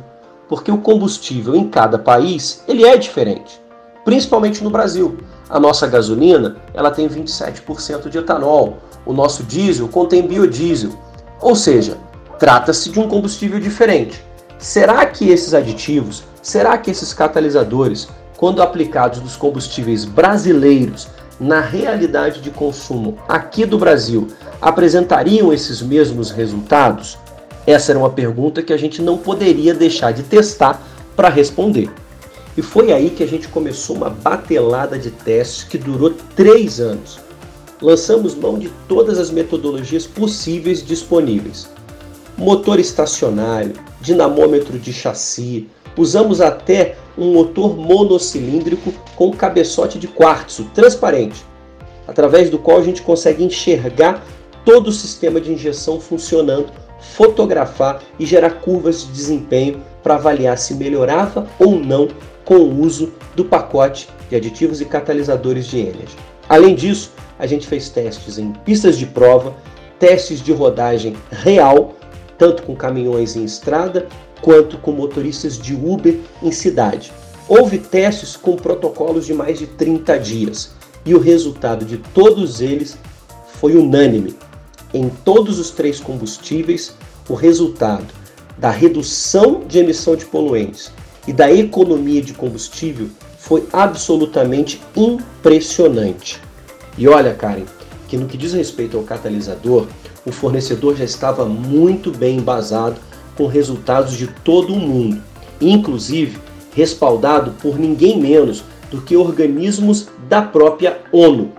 porque 0.49 0.71
o 0.71 0.79
combustível 0.79 1.55
em 1.55 1.69
cada 1.69 1.97
país 1.97 2.63
ele 2.67 2.83
é 2.83 2.97
diferente, 2.97 3.61
principalmente 4.05 4.63
no 4.63 4.69
Brasil. 4.69 5.17
A 5.49 5.59
nossa 5.59 5.87
gasolina 5.87 6.55
ela 6.73 6.91
tem 6.91 7.09
27% 7.09 8.07
de 8.07 8.19
etanol, 8.19 8.77
o 9.05 9.11
nosso 9.11 9.43
diesel 9.43 9.87
contém 9.87 10.25
biodiesel, 10.25 10.91
ou 11.41 11.55
seja, 11.55 11.97
trata-se 12.39 12.89
de 12.89 12.99
um 12.99 13.09
combustível 13.09 13.59
diferente. 13.59 14.23
Será 14.57 15.05
que 15.05 15.29
esses 15.29 15.53
aditivos, 15.53 16.23
será 16.41 16.77
que 16.77 16.89
esses 16.89 17.13
catalisadores, 17.13 18.07
quando 18.37 18.61
aplicados 18.61 19.19
nos 19.21 19.35
combustíveis 19.35 20.05
brasileiros, 20.05 21.07
na 21.39 21.59
realidade 21.59 22.39
de 22.41 22.49
consumo 22.49 23.17
aqui 23.27 23.65
do 23.65 23.77
Brasil, 23.77 24.27
apresentariam 24.61 25.51
esses 25.51 25.81
mesmos 25.81 26.31
resultados? 26.31 27.17
Essa 27.67 27.91
era 27.91 27.99
uma 27.99 28.09
pergunta 28.09 28.61
que 28.61 28.71
a 28.71 28.77
gente 28.77 29.01
não 29.01 29.17
poderia 29.17 29.73
deixar 29.73 30.13
de 30.13 30.23
testar 30.23 30.81
para 31.15 31.29
responder. 31.29 31.89
E 32.57 32.61
foi 32.61 32.91
aí 32.91 33.09
que 33.09 33.23
a 33.23 33.27
gente 33.27 33.47
começou 33.47 33.95
uma 33.95 34.09
batelada 34.09 34.97
de 34.97 35.11
testes 35.11 35.63
que 35.63 35.77
durou 35.77 36.13
três 36.35 36.79
anos 36.79 37.25
lançamos 37.81 38.35
mão 38.35 38.57
de 38.57 38.69
todas 38.87 39.19
as 39.19 39.29
metodologias 39.29 40.07
possíveis 40.07 40.83
disponíveis. 40.83 41.69
Motor 42.37 42.79
estacionário, 42.79 43.73
dinamômetro 44.01 44.77
de 44.77 44.91
chassi, 44.91 45.69
usamos 45.97 46.41
até 46.41 46.97
um 47.17 47.33
motor 47.33 47.77
monocilíndrico 47.77 48.93
com 49.15 49.31
cabeçote 49.31 49.97
de 49.97 50.07
quartzo 50.07 50.69
transparente, 50.73 51.45
através 52.07 52.49
do 52.49 52.59
qual 52.59 52.77
a 52.77 52.83
gente 52.83 53.01
consegue 53.01 53.43
enxergar 53.43 54.25
todo 54.65 54.87
o 54.87 54.91
sistema 54.91 55.39
de 55.39 55.53
injeção 55.53 55.99
funcionando, 55.99 56.67
fotografar 56.99 58.01
e 58.19 58.25
gerar 58.25 58.49
curvas 58.61 59.05
de 59.05 59.11
desempenho 59.11 59.81
para 60.03 60.15
avaliar 60.15 60.57
se 60.57 60.73
melhorava 60.73 61.47
ou 61.59 61.79
não 61.79 62.07
com 62.45 62.55
o 62.55 62.81
uso 62.81 63.11
do 63.35 63.43
pacote 63.43 64.07
de 64.29 64.35
aditivos 64.35 64.79
e 64.79 64.85
catalisadores 64.85 65.65
de 65.65 65.79
Energy. 65.79 66.15
Além 66.47 66.75
disso, 66.75 67.11
a 67.37 67.47
gente 67.47 67.67
fez 67.67 67.89
testes 67.89 68.37
em 68.37 68.51
pistas 68.51 68.97
de 68.97 69.05
prova, 69.05 69.53
testes 69.99 70.39
de 70.39 70.53
rodagem 70.53 71.15
real, 71.31 71.95
tanto 72.37 72.63
com 72.63 72.75
caminhões 72.75 73.35
em 73.35 73.43
estrada 73.43 74.07
quanto 74.41 74.77
com 74.77 74.91
motoristas 74.91 75.57
de 75.57 75.73
Uber 75.73 76.19
em 76.41 76.51
cidade. 76.51 77.11
Houve 77.47 77.79
testes 77.79 78.35
com 78.35 78.55
protocolos 78.55 79.25
de 79.25 79.33
mais 79.33 79.59
de 79.59 79.67
30 79.67 80.17
dias 80.19 80.71
e 81.05 81.13
o 81.13 81.19
resultado 81.19 81.85
de 81.85 81.97
todos 81.97 82.61
eles 82.61 82.97
foi 83.59 83.75
unânime. 83.75 84.35
Em 84.93 85.09
todos 85.09 85.59
os 85.59 85.71
três 85.71 85.99
combustíveis, 85.99 86.95
o 87.27 87.33
resultado 87.33 88.13
da 88.57 88.69
redução 88.69 89.61
de 89.67 89.79
emissão 89.79 90.15
de 90.15 90.25
poluentes 90.25 90.91
e 91.27 91.33
da 91.33 91.51
economia 91.51 92.21
de 92.21 92.33
combustível 92.33 93.09
foi 93.37 93.67
absolutamente 93.71 94.81
impressionante. 94.95 96.41
E 96.97 97.07
olha, 97.07 97.33
Karen, 97.33 97.65
que 98.07 98.17
no 98.17 98.25
que 98.25 98.37
diz 98.37 98.53
respeito 98.53 98.97
ao 98.97 99.03
catalisador, 99.03 99.87
o 100.25 100.31
fornecedor 100.31 100.95
já 100.95 101.03
estava 101.03 101.45
muito 101.45 102.11
bem 102.11 102.37
embasado 102.37 102.95
com 103.37 103.45
resultados 103.45 104.13
de 104.13 104.27
todo 104.27 104.73
o 104.73 104.79
mundo, 104.79 105.21
inclusive 105.61 106.37
respaldado 106.73 107.51
por 107.61 107.77
ninguém 107.77 108.19
menos 108.19 108.63
do 108.89 109.01
que 109.01 109.15
organismos 109.15 110.07
da 110.27 110.41
própria 110.41 110.99
ONU. 111.11 111.51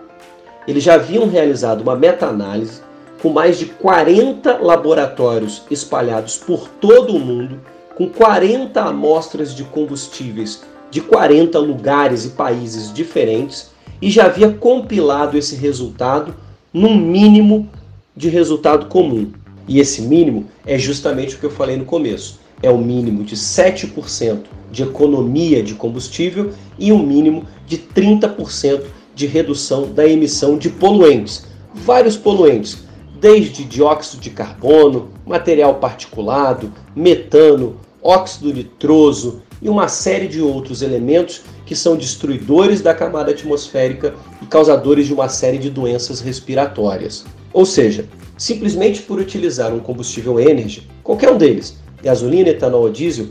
Eles 0.67 0.83
já 0.83 0.95
haviam 0.95 1.29
realizado 1.29 1.83
uma 1.83 1.95
meta-análise 1.95 2.81
com 3.23 3.31
mais 3.31 3.59
de 3.59 3.67
40 3.67 4.59
laboratórios 4.59 5.63
espalhados 5.71 6.37
por 6.37 6.69
todo 6.69 7.15
o 7.15 7.21
mundo, 7.21 7.61
com 7.97 8.11
40 8.11 8.79
amostras 8.79 9.55
de 9.55 9.65
combustíveis 9.65 10.63
de 10.91 11.01
40 11.01 11.59
lugares 11.59 12.27
e 12.27 12.29
países 12.29 12.93
diferentes 12.93 13.71
e 14.03 14.11
já 14.11 14.27
havia 14.27 14.51
compilado 14.51 15.39
esse 15.39 15.57
resultado 15.57 16.35
num 16.73 16.95
mínimo 16.95 17.67
de 18.15 18.29
resultado 18.29 18.87
comum. 18.87 19.33
E 19.67 19.81
esse 19.81 20.03
mínimo 20.03 20.45
é 20.67 20.79
justamente 20.79 21.35
o 21.35 21.39
que 21.39 21.47
eu 21.47 21.51
falei 21.51 21.79
no 21.79 21.87
começo. 21.87 22.39
É 22.63 22.71
o 22.71 22.77
mínimo 22.77 23.25
de 23.25 23.35
7% 23.35 24.41
de 24.71 24.83
economia 24.83 25.63
de 25.63 25.75
combustível 25.75 26.53
e 26.79 26.93
um 26.93 27.03
mínimo 27.03 27.45
de 27.67 27.79
30% 27.79 28.83
de 29.15 29.27
redução 29.27 29.91
da 29.91 30.07
emissão 30.07 30.59
de 30.59 30.69
poluentes. 30.69 31.47
Vários 31.75 32.17
poluentes, 32.17 32.77
desde 33.19 33.65
dióxido 33.65 34.21
de 34.21 34.29
carbono, 34.29 35.09
material 35.27 35.77
particulado, 35.77 36.71
metano, 36.95 37.77
óxido 38.07 38.55
nitroso 38.55 39.43
e 39.61 39.69
uma 39.69 39.89
série 39.89 40.29
de 40.29 40.41
outros 40.41 40.81
elementos 40.81 41.43
que 41.65 41.75
são 41.75 41.97
destruidores 41.97 42.81
da 42.81 42.95
camada 42.95 43.33
atmosférica 43.33 44.15
e 44.41 44.47
causadores 44.47 45.07
de 45.07 45.13
uma 45.13 45.29
série 45.29 45.59
de 45.59 45.69
doenças 45.69 46.21
respiratórias. 46.21 47.25
Ou 47.53 47.67
seja, 47.67 48.07
simplesmente 48.39 49.03
por 49.03 49.19
utilizar 49.19 49.75
um 49.75 49.81
combustível 49.81 50.39
energy, 50.39 50.87
qualquer 51.03 51.33
um 51.33 51.39
deles, 51.39 51.79
gasolina, 52.01 52.51
etanol 52.51 52.83
ou 52.83 52.91
diesel, 52.91 53.27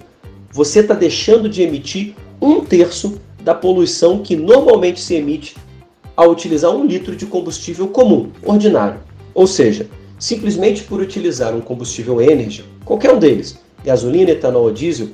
você 0.51 0.79
está 0.81 0.93
deixando 0.93 1.47
de 1.47 1.61
emitir 1.61 2.13
um 2.41 2.59
terço 2.59 3.17
da 3.41 3.55
poluição 3.55 4.19
que 4.19 4.35
normalmente 4.35 4.99
se 4.99 5.15
emite 5.15 5.55
ao 6.17 6.31
utilizar 6.31 6.71
um 6.71 6.85
litro 6.85 7.15
de 7.15 7.25
combustível 7.25 7.87
comum, 7.87 8.31
ordinário. 8.43 8.99
Ou 9.33 9.47
seja, 9.47 9.87
simplesmente 10.17 10.83
por 10.83 10.99
utilizar 10.99 11.55
um 11.55 11.61
combustível 11.61 12.21
energy, 12.21 12.65
qualquer 12.83 13.13
um 13.13 13.19
deles, 13.19 13.57
gasolina, 13.85 14.31
etanol 14.31 14.63
ou 14.63 14.71
diesel, 14.71 15.09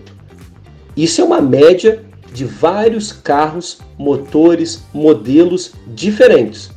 Isso 0.96 1.22
é 1.22 1.24
uma 1.24 1.42
média 1.42 2.04
de 2.34 2.44
vários 2.44 3.12
carros, 3.12 3.78
motores, 4.00 4.82
modelos 4.92 5.74
diferentes. 5.94 6.72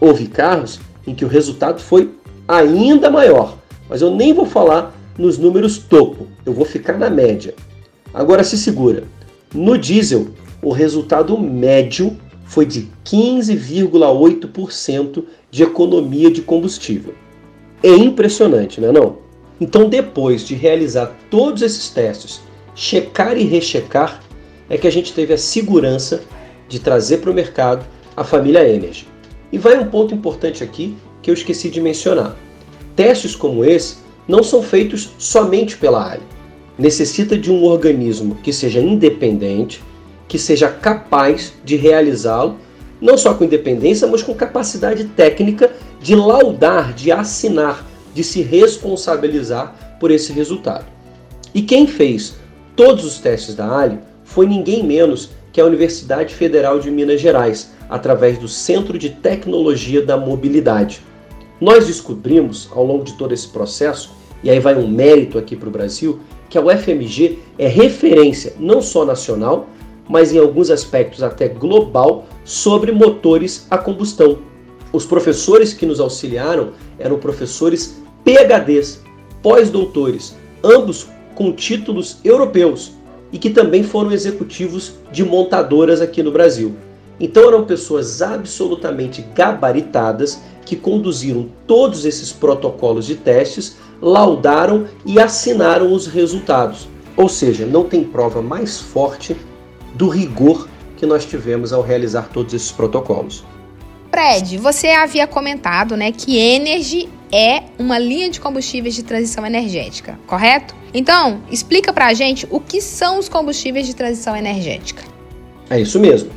Houve 0.00 0.26
carros 0.26 0.80
em 1.06 1.14
que 1.14 1.24
o 1.24 1.28
resultado 1.28 1.80
foi 1.80 2.10
ainda 2.46 3.10
maior, 3.10 3.56
mas 3.88 4.02
eu 4.02 4.10
nem 4.10 4.32
vou 4.32 4.46
falar 4.46 4.96
nos 5.18 5.36
números 5.38 5.78
topo, 5.78 6.28
eu 6.44 6.52
vou 6.52 6.64
ficar 6.64 6.98
na 6.98 7.10
média. 7.10 7.54
Agora 8.12 8.44
se 8.44 8.58
segura. 8.58 9.04
No 9.54 9.78
diesel, 9.78 10.28
o 10.62 10.70
resultado 10.70 11.38
médio 11.38 12.16
foi 12.44 12.66
de 12.66 12.88
15,8% 13.04 15.24
de 15.50 15.62
economia 15.62 16.30
de 16.30 16.42
combustível. 16.42 17.14
É 17.82 17.90
impressionante, 17.90 18.80
não 18.80 18.90
é 18.90 18.92
não? 18.92 19.16
Então, 19.60 19.88
depois 19.88 20.46
de 20.46 20.54
realizar 20.54 21.16
todos 21.30 21.62
esses 21.62 21.88
testes, 21.88 22.40
checar 22.74 23.36
e 23.36 23.42
rechecar, 23.44 24.22
é 24.68 24.78
que 24.78 24.86
a 24.86 24.92
gente 24.92 25.12
teve 25.12 25.32
a 25.32 25.38
segurança 25.38 26.22
de 26.68 26.78
trazer 26.78 27.18
para 27.18 27.30
o 27.30 27.34
mercado 27.34 27.84
a 28.16 28.24
família 28.24 28.68
Energy. 28.68 29.06
E 29.52 29.58
vai 29.58 29.78
um 29.78 29.86
ponto 29.86 30.14
importante 30.14 30.64
aqui 30.64 30.96
que 31.20 31.30
eu 31.30 31.34
esqueci 31.34 31.68
de 31.68 31.80
mencionar. 31.80 32.36
Testes 32.96 33.36
como 33.36 33.64
esse 33.64 33.96
não 34.26 34.42
são 34.42 34.62
feitos 34.62 35.10
somente 35.18 35.76
pela 35.76 36.02
área. 36.02 36.22
Necessita 36.78 37.36
de 37.36 37.52
um 37.52 37.64
organismo 37.64 38.36
que 38.36 38.52
seja 38.52 38.80
independente, 38.80 39.82
que 40.26 40.38
seja 40.38 40.68
capaz 40.68 41.52
de 41.64 41.76
realizá-lo, 41.76 42.56
não 43.00 43.18
só 43.18 43.34
com 43.34 43.44
independência, 43.44 44.08
mas 44.08 44.22
com 44.22 44.34
capacidade 44.34 45.04
técnica 45.04 45.72
de 46.00 46.14
laudar, 46.14 46.94
de 46.94 47.12
assinar, 47.12 47.86
de 48.14 48.24
se 48.24 48.40
responsabilizar 48.40 49.96
por 50.00 50.10
esse 50.10 50.32
resultado. 50.32 50.86
E 51.54 51.60
quem 51.62 51.86
fez 51.86 52.34
todos 52.74 53.04
os 53.04 53.18
testes 53.18 53.54
da 53.54 53.78
Ali 53.78 53.98
foi 54.24 54.46
ninguém 54.46 54.82
menos 54.82 55.30
que 55.52 55.60
a 55.60 55.66
Universidade 55.66 56.34
Federal 56.34 56.78
de 56.78 56.90
Minas 56.90 57.20
Gerais, 57.20 57.70
através 57.92 58.38
do 58.38 58.48
Centro 58.48 58.98
de 58.98 59.10
Tecnologia 59.10 60.00
da 60.00 60.16
Mobilidade. 60.16 61.02
Nós 61.60 61.86
descobrimos 61.86 62.70
ao 62.74 62.86
longo 62.86 63.04
de 63.04 63.12
todo 63.12 63.34
esse 63.34 63.46
processo, 63.46 64.14
e 64.42 64.48
aí 64.48 64.58
vai 64.58 64.74
um 64.74 64.88
mérito 64.88 65.36
aqui 65.36 65.54
para 65.54 65.68
o 65.68 65.72
Brasil, 65.72 66.18
que 66.48 66.56
a 66.56 66.62
UFMG 66.62 67.40
é 67.58 67.68
referência 67.68 68.54
não 68.58 68.80
só 68.80 69.04
nacional, 69.04 69.68
mas 70.08 70.32
em 70.32 70.38
alguns 70.38 70.70
aspectos 70.70 71.22
até 71.22 71.48
global, 71.48 72.24
sobre 72.46 72.92
motores 72.92 73.66
a 73.70 73.76
combustão. 73.76 74.38
Os 74.90 75.04
professores 75.04 75.74
que 75.74 75.84
nos 75.84 76.00
auxiliaram 76.00 76.70
eram 76.98 77.18
professores 77.18 78.00
PhDs, 78.24 79.02
pós-doutores, 79.42 80.34
ambos 80.64 81.08
com 81.34 81.52
títulos 81.52 82.16
europeus 82.24 82.92
e 83.30 83.38
que 83.38 83.50
também 83.50 83.82
foram 83.82 84.12
executivos 84.12 84.94
de 85.12 85.22
montadoras 85.22 86.00
aqui 86.00 86.22
no 86.22 86.32
Brasil. 86.32 86.74
Então 87.20 87.48
eram 87.48 87.64
pessoas 87.64 88.22
absolutamente 88.22 89.22
gabaritadas 89.34 90.40
que 90.64 90.76
conduziram 90.76 91.48
todos 91.66 92.04
esses 92.04 92.32
protocolos 92.32 93.06
de 93.06 93.16
testes, 93.16 93.76
laudaram 94.00 94.86
e 95.04 95.20
assinaram 95.20 95.92
os 95.92 96.06
resultados. 96.06 96.88
Ou 97.16 97.28
seja, 97.28 97.66
não 97.66 97.84
tem 97.84 98.02
prova 98.02 98.40
mais 98.40 98.80
forte 98.80 99.36
do 99.94 100.08
rigor 100.08 100.68
que 100.96 101.06
nós 101.06 101.24
tivemos 101.24 101.72
ao 101.72 101.82
realizar 101.82 102.28
todos 102.32 102.54
esses 102.54 102.72
protocolos. 102.72 103.44
Fred, 104.10 104.58
você 104.58 104.88
havia 104.88 105.26
comentado, 105.26 105.96
né, 105.96 106.12
que 106.12 106.36
Energy 106.36 107.08
é 107.32 107.62
uma 107.78 107.98
linha 107.98 108.28
de 108.28 108.40
combustíveis 108.40 108.94
de 108.94 109.02
transição 109.02 109.46
energética, 109.46 110.18
correto? 110.26 110.74
Então, 110.92 111.40
explica 111.50 111.92
pra 111.92 112.12
gente 112.12 112.46
o 112.50 112.60
que 112.60 112.80
são 112.80 113.18
os 113.18 113.28
combustíveis 113.28 113.86
de 113.86 113.96
transição 113.96 114.36
energética. 114.36 115.02
É 115.70 115.80
isso 115.80 115.98
mesmo. 115.98 116.30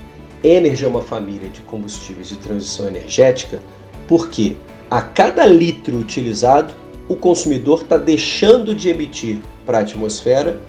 Energy 0.46 0.86
é 0.86 0.88
uma 0.88 1.02
família 1.02 1.50
de 1.50 1.62
combustíveis 1.62 2.30
de 2.30 2.36
transição 2.38 2.88
energética 2.88 3.60
porque 4.08 4.56
a 4.92 5.02
cada 5.02 5.44
litro 5.48 5.98
utilizado, 5.98 6.74
o 7.10 7.16
consumidor 7.16 7.82
está 7.82 7.98
deixando 7.98 8.76
de 8.76 8.90
emitir 8.90 9.40
para 9.66 9.80
a 9.80 9.82
atmosfera 9.82 10.62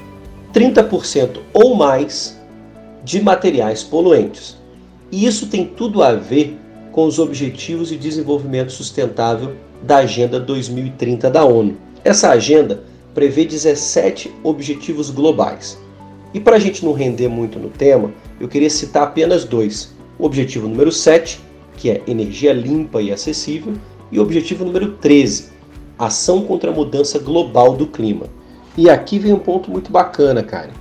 30% 0.54 1.40
ou 1.52 1.74
mais 1.74 2.40
de 3.04 3.20
materiais 3.20 3.82
poluentes. 3.82 4.56
E 5.12 5.26
isso 5.26 5.48
tem 5.48 5.66
tudo 5.66 6.02
a 6.02 6.14
ver 6.14 6.58
com 6.92 7.04
os 7.04 7.18
Objetivos 7.18 7.90
de 7.90 7.98
Desenvolvimento 7.98 8.72
Sustentável 8.72 9.54
da 9.82 9.98
Agenda 9.98 10.40
2030 10.40 11.30
da 11.30 11.44
ONU. 11.44 11.76
Essa 12.02 12.30
agenda 12.30 12.82
prevê 13.14 13.44
17 13.44 14.32
objetivos 14.42 15.10
globais. 15.10 15.78
E 16.36 16.40
para 16.40 16.56
a 16.56 16.58
gente 16.58 16.84
não 16.84 16.92
render 16.92 17.28
muito 17.28 17.58
no 17.58 17.70
tema, 17.70 18.12
eu 18.38 18.46
queria 18.46 18.68
citar 18.68 19.04
apenas 19.04 19.46
dois: 19.46 19.96
o 20.18 20.26
objetivo 20.26 20.68
número 20.68 20.92
7, 20.92 21.40
que 21.78 21.88
é 21.88 22.02
energia 22.06 22.52
limpa 22.52 23.00
e 23.00 23.10
acessível, 23.10 23.72
e 24.12 24.18
o 24.18 24.22
objetivo 24.22 24.62
número 24.62 24.98
13, 24.98 25.48
ação 25.98 26.42
contra 26.42 26.70
a 26.70 26.74
mudança 26.74 27.18
global 27.18 27.74
do 27.74 27.86
clima. 27.86 28.26
E 28.76 28.90
aqui 28.90 29.18
vem 29.18 29.32
um 29.32 29.38
ponto 29.38 29.70
muito 29.70 29.90
bacana, 29.90 30.42
cara. 30.42 30.72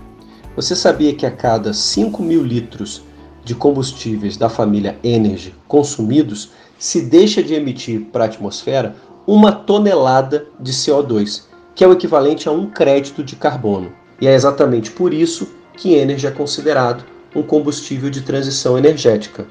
Você 0.57 0.75
sabia 0.75 1.15
que 1.15 1.25
a 1.25 1.31
cada 1.31 1.71
5 1.71 2.21
mil 2.21 2.43
litros 2.43 3.03
de 3.45 3.55
combustíveis 3.55 4.35
da 4.35 4.49
família 4.49 4.99
Energy 5.05 5.55
consumidos, 5.69 6.51
se 6.77 6.99
deixa 6.99 7.41
de 7.41 7.53
emitir 7.53 8.07
para 8.11 8.25
a 8.25 8.27
atmosfera 8.27 8.97
uma 9.25 9.53
tonelada 9.53 10.47
de 10.59 10.73
CO2, 10.73 11.43
que 11.73 11.81
é 11.81 11.87
o 11.87 11.93
equivalente 11.93 12.49
a 12.49 12.51
um 12.51 12.69
crédito 12.69 13.23
de 13.23 13.37
carbono. 13.37 14.03
E 14.19 14.27
é 14.27 14.33
exatamente 14.33 14.91
por 14.91 15.13
isso 15.13 15.49
que 15.73 15.93
Energy 15.93 16.27
é 16.27 16.31
considerado 16.31 17.03
um 17.35 17.43
combustível 17.43 18.09
de 18.09 18.21
transição 18.21 18.77
energética. 18.77 19.45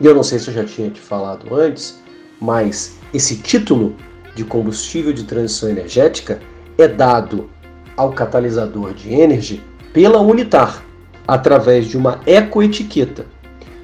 E 0.00 0.06
eu 0.06 0.14
não 0.14 0.22
sei 0.22 0.38
se 0.38 0.48
eu 0.48 0.54
já 0.54 0.64
tinha 0.64 0.90
te 0.90 1.00
falado 1.00 1.54
antes, 1.54 1.98
mas 2.40 2.98
esse 3.12 3.36
título 3.36 3.96
de 4.34 4.44
combustível 4.44 5.12
de 5.12 5.24
transição 5.24 5.68
energética 5.68 6.38
é 6.78 6.86
dado 6.86 7.48
ao 7.96 8.12
catalisador 8.12 8.92
de 8.92 9.12
Energy 9.12 9.62
pela 9.92 10.20
Unitar, 10.20 10.84
através 11.26 11.86
de 11.86 11.96
uma 11.96 12.20
ecoetiqueta. 12.26 13.26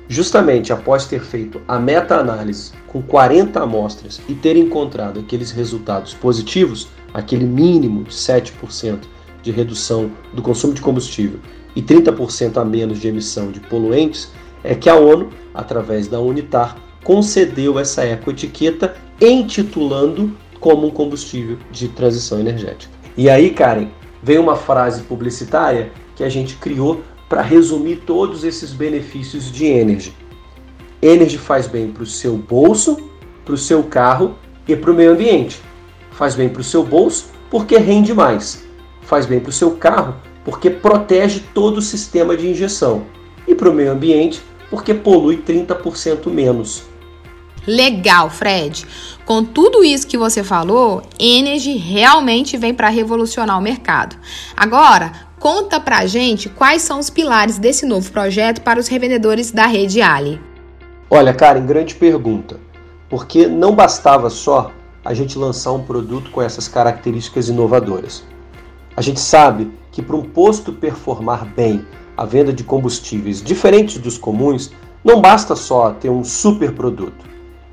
Justamente 0.09 0.73
após 0.73 1.07
ter 1.07 1.23
feito 1.23 1.61
a 1.67 1.79
meta-análise 1.79 2.73
com 2.87 3.01
40 3.01 3.59
amostras 3.59 4.21
e 4.29 4.35
ter 4.35 4.57
encontrado 4.57 5.21
aqueles 5.21 5.51
resultados 5.51 6.13
positivos, 6.13 6.89
aquele 7.15 7.47
mínimo 7.47 8.05
de 8.05 8.13
7% 8.13 8.99
de 9.43 9.51
redução 9.51 10.11
do 10.33 10.43
consumo 10.43 10.73
de 10.73 10.81
combustível 10.81 11.41
e 11.75 11.83
30% 11.83 12.59
a 12.59 12.65
menos 12.65 13.01
de 13.01 13.09
emissão 13.09 13.51
de 13.51 13.61
poluentes, 13.61 14.31
é 14.63 14.75
que 14.75 14.89
a 14.89 14.95
ONU, 14.95 15.31
através 15.55 16.07
da 16.07 16.21
Unitar, 16.21 16.77
concedeu 17.03 17.79
essa 17.79 18.07
ecoetiqueta 18.07 18.95
intitulando 19.21 20.37
como 20.61 20.87
um 20.87 20.91
combustível 20.91 21.59
de 21.71 21.89
transição 21.89 22.39
energética. 22.39 22.93
E 23.17 23.29
aí, 23.29 23.51
Karen, 23.51 23.89
vem 24.23 24.39
uma 24.39 24.55
frase 24.55 25.03
publicitária 25.03 25.91
que 26.15 26.23
a 26.23 26.29
gente 26.29 26.57
criou 26.57 27.03
para 27.29 27.43
resumir 27.43 28.03
todos 28.07 28.45
esses 28.45 28.73
benefícios 28.73 29.51
de 29.51 29.67
Energy. 29.67 30.15
Energy 31.01 31.39
faz 31.39 31.67
bem 31.67 31.91
para 31.91 32.05
o 32.05 32.07
seu 32.07 32.37
bolso, 32.37 33.11
para 33.45 33.55
o 33.55 33.59
seu 33.59 33.83
carro 33.83 34.37
e 34.69 34.77
para 34.77 34.91
o 34.93 34.95
meio 34.95 35.13
ambiente. 35.13 35.61
Faz 36.13 36.35
bem 36.35 36.49
para 36.49 36.61
o 36.61 36.65
seu 36.65 36.85
bolso 36.85 37.27
porque 37.51 37.77
rende 37.77 38.15
mais. 38.15 38.65
Faz 39.13 39.27
bem 39.27 39.41
para 39.41 39.51
o 39.51 39.53
seu 39.53 39.73
carro 39.73 40.15
porque 40.43 40.71
protege 40.71 41.41
todo 41.53 41.77
o 41.77 41.83
sistema 41.83 42.35
de 42.35 42.49
injeção. 42.49 43.05
E 43.47 43.55
para 43.55 43.69
o 43.69 43.75
meio 43.75 43.93
ambiente 43.93 44.41
porque 44.71 44.95
polui 44.95 45.37
30% 45.37 46.29
menos. 46.31 46.85
Legal, 47.67 48.31
Fred. 48.31 48.87
Com 49.27 49.45
tudo 49.45 49.85
isso 49.85 50.07
que 50.07 50.17
você 50.17 50.43
falou, 50.43 51.03
Energy 51.21 51.77
realmente 51.77 52.57
vem 52.57 52.73
para 52.73 52.89
revolucionar 52.89 53.59
o 53.59 53.63
mercado. 53.63 54.17
Agora, 54.57 55.31
Conta 55.39 55.79
pra 55.81 56.07
gente 56.07 56.49
quais 56.49 56.83
são 56.83 57.01
os 57.01 57.11
pilares 57.11 57.59
desse 57.59 57.85
novo 57.85 58.13
projeto 58.13 58.61
para 58.63 58.79
os 58.79 58.87
revendedores 58.87 59.51
da 59.51 59.67
rede 59.67 60.01
Ali. 60.01 60.41
Olha, 61.11 61.35
Karen, 61.35 61.67
grande 61.67 61.97
pergunta. 61.97 62.61
Porque 63.11 63.49
não 63.49 63.75
bastava 63.75 64.31
só 64.31 64.71
a 65.05 65.13
gente 65.13 65.37
lançar 65.37 65.73
um 65.73 65.83
produto 65.83 66.31
com 66.31 66.41
essas 66.41 66.69
características 66.69 67.49
inovadoras. 67.49 68.25
A 68.97 69.01
gente 69.01 69.21
sabe 69.21 69.71
que 69.91 70.03
para 70.03 70.17
um 70.17 70.23
posto 70.23 70.73
performar 70.73 71.47
bem 71.47 71.85
a 72.17 72.25
venda 72.25 72.53
de 72.53 72.63
combustíveis 72.63 73.43
diferentes 73.43 73.99
dos 73.99 74.19
comuns, 74.19 74.71
não 75.05 75.21
basta 75.21 75.57
só 75.57 75.91
ter 75.93 76.11
um 76.11 76.23
super 76.23 76.73
produto. 76.73 77.25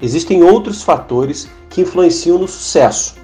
Existem 0.02 0.44
outros 0.44 0.82
fatores 0.82 1.50
que 1.70 1.82
influenciam 1.82 2.38
no 2.38 2.48
sucesso. 2.48 3.16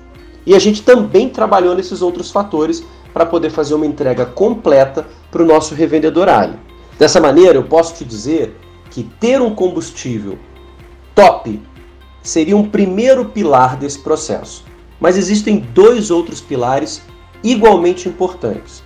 E 0.45 0.53
a 0.53 0.59
gente 0.59 0.83
também 0.83 1.29
trabalhou 1.29 1.73
nesses 1.73 2.01
outros 2.01 2.29
fatores 2.29 2.83
para 3.13 3.25
poder 3.25 3.49
fazer 3.49 3.73
uma 3.73 3.85
entrega 3.85 4.25
completa 4.25 5.07
para 5.31 5.41
o 5.41 5.45
nosso 5.45 5.73
revendedor 5.73 6.27
Ali. 6.27 6.59
Dessa 6.99 7.21
maneira, 7.21 7.57
eu 7.57 7.63
posso 7.63 7.95
te 7.95 8.05
dizer 8.05 8.55
que 8.91 9.03
ter 9.03 9.41
um 9.41 9.55
combustível 9.55 10.37
top 11.15 11.61
seria 12.21 12.57
um 12.57 12.69
primeiro 12.69 13.25
pilar 13.25 13.77
desse 13.77 13.99
processo. 13.99 14.65
Mas 14.99 15.17
existem 15.17 15.59
dois 15.59 16.11
outros 16.11 16.41
pilares 16.41 17.01
igualmente 17.51 18.09
importantes. 18.09 18.83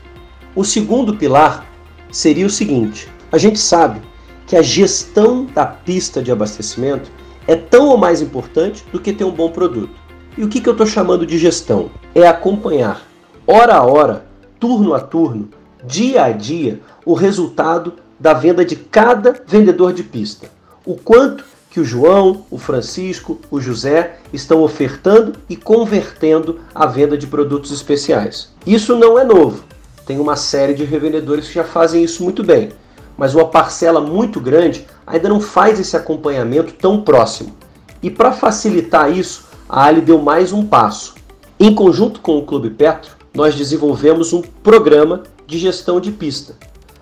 O 0.55 0.63
segundo 0.63 1.15
pilar 1.15 1.65
seria 2.11 2.45
o 2.45 2.49
seguinte: 2.49 3.07
a 3.31 3.37
gente 3.37 3.57
sabe 3.57 4.01
que 4.45 4.55
a 4.55 4.61
gestão 4.61 5.45
da 5.45 5.65
pista 5.65 6.21
de 6.21 6.31
abastecimento 6.31 7.09
é 7.47 7.55
tão 7.55 7.87
ou 7.87 7.97
mais 7.97 8.21
importante 8.21 8.83
do 8.91 8.99
que 8.99 9.13
ter 9.13 9.23
um 9.23 9.31
bom 9.31 9.49
produto. 9.49 9.97
E 10.37 10.43
o 10.43 10.49
que, 10.49 10.59
que 10.59 10.67
eu 10.67 10.73
estou 10.73 10.85
chamando 10.85 11.25
de 11.25 11.37
gestão? 11.37 11.89
É 12.13 12.27
acompanhar, 12.27 13.01
hora 13.47 13.75
a 13.75 13.83
hora, 13.83 14.25
turno 14.59 14.93
a 14.93 14.99
turno, 14.99 15.49
dia 15.85 16.23
a 16.23 16.31
dia, 16.31 16.81
o 17.05 17.13
resultado 17.13 17.93
da 18.19 18.33
venda 18.33 18.65
de 18.65 18.75
cada 18.75 19.41
vendedor 19.47 19.93
de 19.93 20.03
pista. 20.03 20.49
O 20.85 20.95
quanto 20.95 21.43
que 21.79 21.81
o 21.81 21.85
João, 21.85 22.45
o 22.51 22.57
Francisco, 22.57 23.39
o 23.49 23.61
José 23.61 24.17
estão 24.33 24.61
ofertando 24.61 25.35
e 25.49 25.55
convertendo 25.55 26.59
a 26.75 26.85
venda 26.85 27.17
de 27.17 27.25
produtos 27.25 27.71
especiais. 27.71 28.49
Isso 28.67 28.97
não 28.97 29.17
é 29.17 29.23
novo. 29.23 29.63
Tem 30.05 30.19
uma 30.19 30.35
série 30.35 30.73
de 30.73 30.83
revendedores 30.83 31.47
que 31.47 31.53
já 31.53 31.63
fazem 31.63 32.03
isso 32.03 32.21
muito 32.21 32.43
bem, 32.43 32.73
mas 33.17 33.33
uma 33.33 33.45
parcela 33.45 34.01
muito 34.01 34.41
grande 34.41 34.85
ainda 35.07 35.29
não 35.29 35.39
faz 35.39 35.79
esse 35.79 35.95
acompanhamento 35.95 36.73
tão 36.73 37.01
próximo. 37.01 37.55
E 38.03 38.11
para 38.11 38.33
facilitar 38.33 39.09
isso, 39.09 39.45
a 39.69 39.85
Ali 39.85 40.01
deu 40.01 40.19
mais 40.19 40.51
um 40.51 40.65
passo. 40.65 41.15
Em 41.57 41.73
conjunto 41.73 42.19
com 42.19 42.37
o 42.37 42.45
Clube 42.45 42.71
Petro, 42.71 43.11
nós 43.33 43.55
desenvolvemos 43.55 44.33
um 44.33 44.41
programa 44.41 45.23
de 45.47 45.57
gestão 45.57 46.01
de 46.01 46.11
pista, 46.11 46.57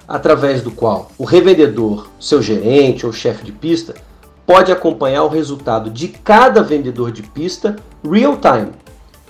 através 0.07 0.61
do 0.61 0.69
qual 0.69 1.09
o 1.17 1.23
revendedor, 1.23 2.09
seu 2.19 2.43
gerente 2.43 3.07
ou 3.07 3.11
chefe 3.11 3.43
de 3.43 3.51
pista 3.51 3.95
pode 4.47 4.71
acompanhar 4.71 5.23
o 5.23 5.27
resultado 5.27 5.89
de 5.89 6.07
cada 6.07 6.63
vendedor 6.63 7.11
de 7.11 7.21
pista 7.21 7.75
real 8.01 8.37
time. 8.37 8.71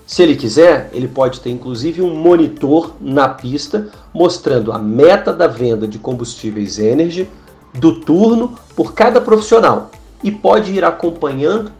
Se 0.06 0.22
ele 0.22 0.36
quiser, 0.36 0.92
ele 0.94 1.08
pode 1.08 1.42
ter 1.42 1.50
inclusive 1.50 2.04
um 2.04 2.16
monitor 2.16 2.94
na 3.02 3.28
pista 3.28 3.90
mostrando 4.14 4.72
a 4.72 4.78
meta 4.78 5.34
da 5.34 5.48
venda 5.48 5.88
de 5.88 5.98
combustíveis 5.98 6.78
Energy 6.78 7.28
do 7.74 8.00
turno 8.00 8.58
por 8.76 8.94
cada 8.94 9.20
profissional 9.20 9.90
e 10.24 10.32
pode 10.32 10.72
ir 10.72 10.86
acompanhando 10.86 11.72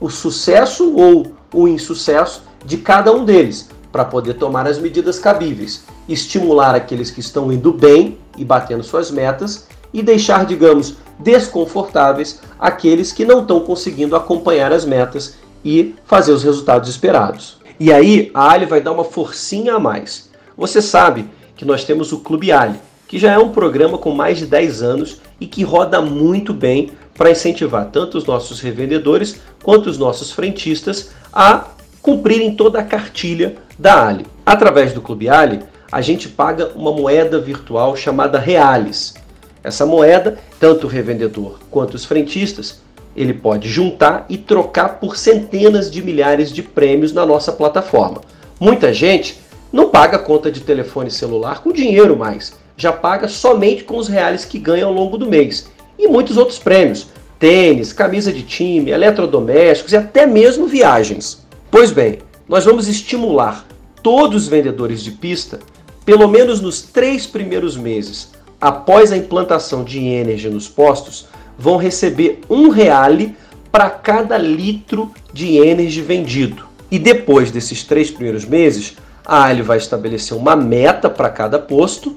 o 0.00 0.08
sucesso 0.08 0.94
ou 0.96 1.32
o 1.52 1.66
insucesso 1.66 2.42
de 2.64 2.78
cada 2.78 3.12
um 3.12 3.24
deles 3.24 3.68
para 3.90 4.04
poder 4.04 4.34
tomar 4.34 4.66
as 4.66 4.78
medidas 4.78 5.18
cabíveis, 5.18 5.84
estimular 6.08 6.74
aqueles 6.74 7.10
que 7.10 7.20
estão 7.20 7.52
indo 7.52 7.72
bem 7.72 8.18
e 8.38 8.44
batendo 8.44 8.84
suas 8.84 9.10
metas 9.10 9.66
e 9.94 10.02
deixar, 10.02 10.44
digamos, 10.44 10.96
desconfortáveis 11.18 12.40
aqueles 12.58 13.12
que 13.12 13.24
não 13.24 13.40
estão 13.40 13.60
conseguindo 13.60 14.16
acompanhar 14.16 14.72
as 14.72 14.84
metas 14.84 15.36
e 15.64 15.94
fazer 16.04 16.32
os 16.32 16.42
resultados 16.42 16.90
esperados. 16.90 17.58
E 17.78 17.92
aí 17.92 18.30
a 18.34 18.50
Ali 18.50 18.66
vai 18.66 18.80
dar 18.80 18.92
uma 18.92 19.04
forcinha 19.04 19.76
a 19.76 19.80
mais. 19.80 20.28
Você 20.56 20.82
sabe 20.82 21.26
que 21.56 21.64
nós 21.64 21.84
temos 21.84 22.12
o 22.12 22.18
Clube 22.18 22.52
Ali, 22.52 22.78
que 23.06 23.18
já 23.18 23.32
é 23.32 23.38
um 23.38 23.50
programa 23.50 23.96
com 23.96 24.10
mais 24.10 24.38
de 24.38 24.46
10 24.46 24.82
anos 24.82 25.20
e 25.40 25.46
que 25.46 25.62
roda 25.62 26.02
muito 26.02 26.52
bem 26.52 26.90
para 27.16 27.30
incentivar 27.30 27.86
tanto 27.92 28.18
os 28.18 28.24
nossos 28.24 28.60
revendedores 28.60 29.40
quanto 29.62 29.88
os 29.88 29.96
nossos 29.96 30.32
frentistas 30.32 31.10
a 31.32 31.68
cumprirem 32.02 32.54
toda 32.54 32.80
a 32.80 32.84
cartilha 32.84 33.56
da 33.78 34.06
Ali. 34.06 34.26
Através 34.44 34.92
do 34.92 35.00
Clube 35.00 35.28
Ali, 35.28 35.60
a 35.90 36.00
gente 36.00 36.28
paga 36.28 36.72
uma 36.74 36.92
moeda 36.92 37.40
virtual 37.40 37.96
chamada 37.96 38.38
Reales. 38.38 39.14
Essa 39.64 39.86
moeda, 39.86 40.38
tanto 40.60 40.86
o 40.86 40.90
revendedor 40.90 41.58
quanto 41.70 41.94
os 41.94 42.04
frentistas, 42.04 42.82
ele 43.16 43.32
pode 43.32 43.66
juntar 43.66 44.26
e 44.28 44.36
trocar 44.36 45.00
por 45.00 45.16
centenas 45.16 45.90
de 45.90 46.02
milhares 46.02 46.52
de 46.52 46.62
prêmios 46.62 47.14
na 47.14 47.24
nossa 47.24 47.50
plataforma. 47.50 48.20
Muita 48.60 48.92
gente 48.92 49.40
não 49.72 49.88
paga 49.88 50.18
conta 50.18 50.52
de 50.52 50.60
telefone 50.60 51.10
celular 51.10 51.62
com 51.62 51.72
dinheiro 51.72 52.14
mais, 52.14 52.52
já 52.76 52.92
paga 52.92 53.26
somente 53.26 53.84
com 53.84 53.96
os 53.96 54.06
reais 54.06 54.44
que 54.44 54.58
ganha 54.58 54.84
ao 54.84 54.92
longo 54.92 55.16
do 55.16 55.26
mês. 55.26 55.70
E 55.98 56.06
muitos 56.08 56.36
outros 56.36 56.58
prêmios, 56.58 57.06
tênis, 57.38 57.90
camisa 57.90 58.30
de 58.30 58.42
time, 58.42 58.90
eletrodomésticos 58.90 59.92
e 59.92 59.96
até 59.96 60.26
mesmo 60.26 60.66
viagens. 60.66 61.42
Pois 61.70 61.90
bem, 61.90 62.18
nós 62.46 62.66
vamos 62.66 62.86
estimular 62.86 63.66
todos 64.02 64.42
os 64.42 64.48
vendedores 64.48 65.02
de 65.02 65.12
pista, 65.12 65.60
pelo 66.04 66.28
menos 66.28 66.60
nos 66.60 66.82
três 66.82 67.26
primeiros 67.26 67.76
meses, 67.76 68.33
após 68.64 69.12
a 69.12 69.16
implantação 69.18 69.84
de 69.84 69.98
Energy 70.02 70.48
nos 70.48 70.66
postos, 70.66 71.28
vão 71.58 71.76
receber 71.76 72.40
um 72.48 72.70
reale 72.70 73.36
para 73.70 73.90
cada 73.90 74.38
litro 74.38 75.12
de 75.34 75.58
Energy 75.58 76.00
vendido. 76.00 76.64
E 76.90 76.98
depois 76.98 77.50
desses 77.50 77.84
três 77.84 78.10
primeiros 78.10 78.46
meses, 78.46 78.96
a 79.22 79.44
Ali 79.44 79.60
vai 79.60 79.76
estabelecer 79.76 80.34
uma 80.34 80.56
meta 80.56 81.10
para 81.10 81.28
cada 81.28 81.58
posto 81.58 82.16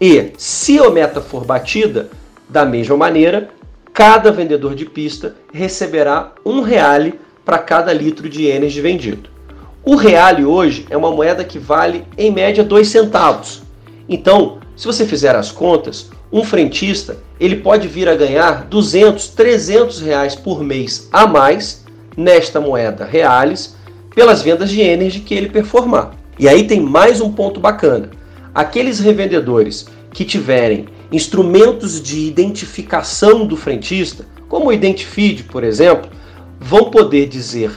e, 0.00 0.32
se 0.38 0.78
a 0.78 0.88
meta 0.88 1.20
for 1.20 1.44
batida, 1.44 2.08
da 2.48 2.64
mesma 2.64 2.96
maneira, 2.96 3.50
cada 3.92 4.32
vendedor 4.32 4.74
de 4.74 4.86
pista 4.86 5.36
receberá 5.52 6.32
um 6.42 6.62
reale 6.62 7.20
para 7.44 7.58
cada 7.58 7.92
litro 7.92 8.30
de 8.30 8.46
Energy 8.46 8.80
vendido. 8.80 9.28
O 9.84 9.94
reale 9.94 10.42
hoje 10.42 10.86
é 10.88 10.96
uma 10.96 11.10
moeda 11.10 11.44
que 11.44 11.58
vale 11.58 12.06
em 12.16 12.30
média 12.30 12.64
2 12.64 12.88
centavos. 12.88 13.62
Então, 14.08 14.61
se 14.76 14.86
você 14.86 15.06
fizer 15.06 15.34
as 15.36 15.50
contas, 15.50 16.10
um 16.32 16.44
frentista 16.44 17.18
ele 17.38 17.56
pode 17.56 17.88
vir 17.88 18.08
a 18.08 18.14
ganhar 18.14 18.64
200, 18.64 19.28
300 19.28 20.00
reais 20.00 20.34
por 20.34 20.62
mês 20.62 21.08
a 21.12 21.26
mais 21.26 21.84
nesta 22.16 22.60
moeda 22.60 23.04
reais 23.04 23.76
pelas 24.14 24.42
vendas 24.42 24.70
de 24.70 24.80
energy 24.80 25.20
que 25.20 25.34
ele 25.34 25.48
performar. 25.48 26.14
E 26.38 26.48
aí 26.48 26.66
tem 26.66 26.80
mais 26.80 27.20
um 27.20 27.32
ponto 27.32 27.60
bacana. 27.60 28.10
Aqueles 28.54 28.98
revendedores 29.00 29.86
que 30.12 30.24
tiverem 30.24 30.86
instrumentos 31.10 32.00
de 32.02 32.26
identificação 32.26 33.46
do 33.46 33.56
frentista, 33.56 34.26
como 34.48 34.68
o 34.68 34.72
Identifeed, 34.72 35.44
por 35.44 35.64
exemplo, 35.64 36.10
vão 36.58 36.90
poder 36.90 37.26
dizer 37.28 37.70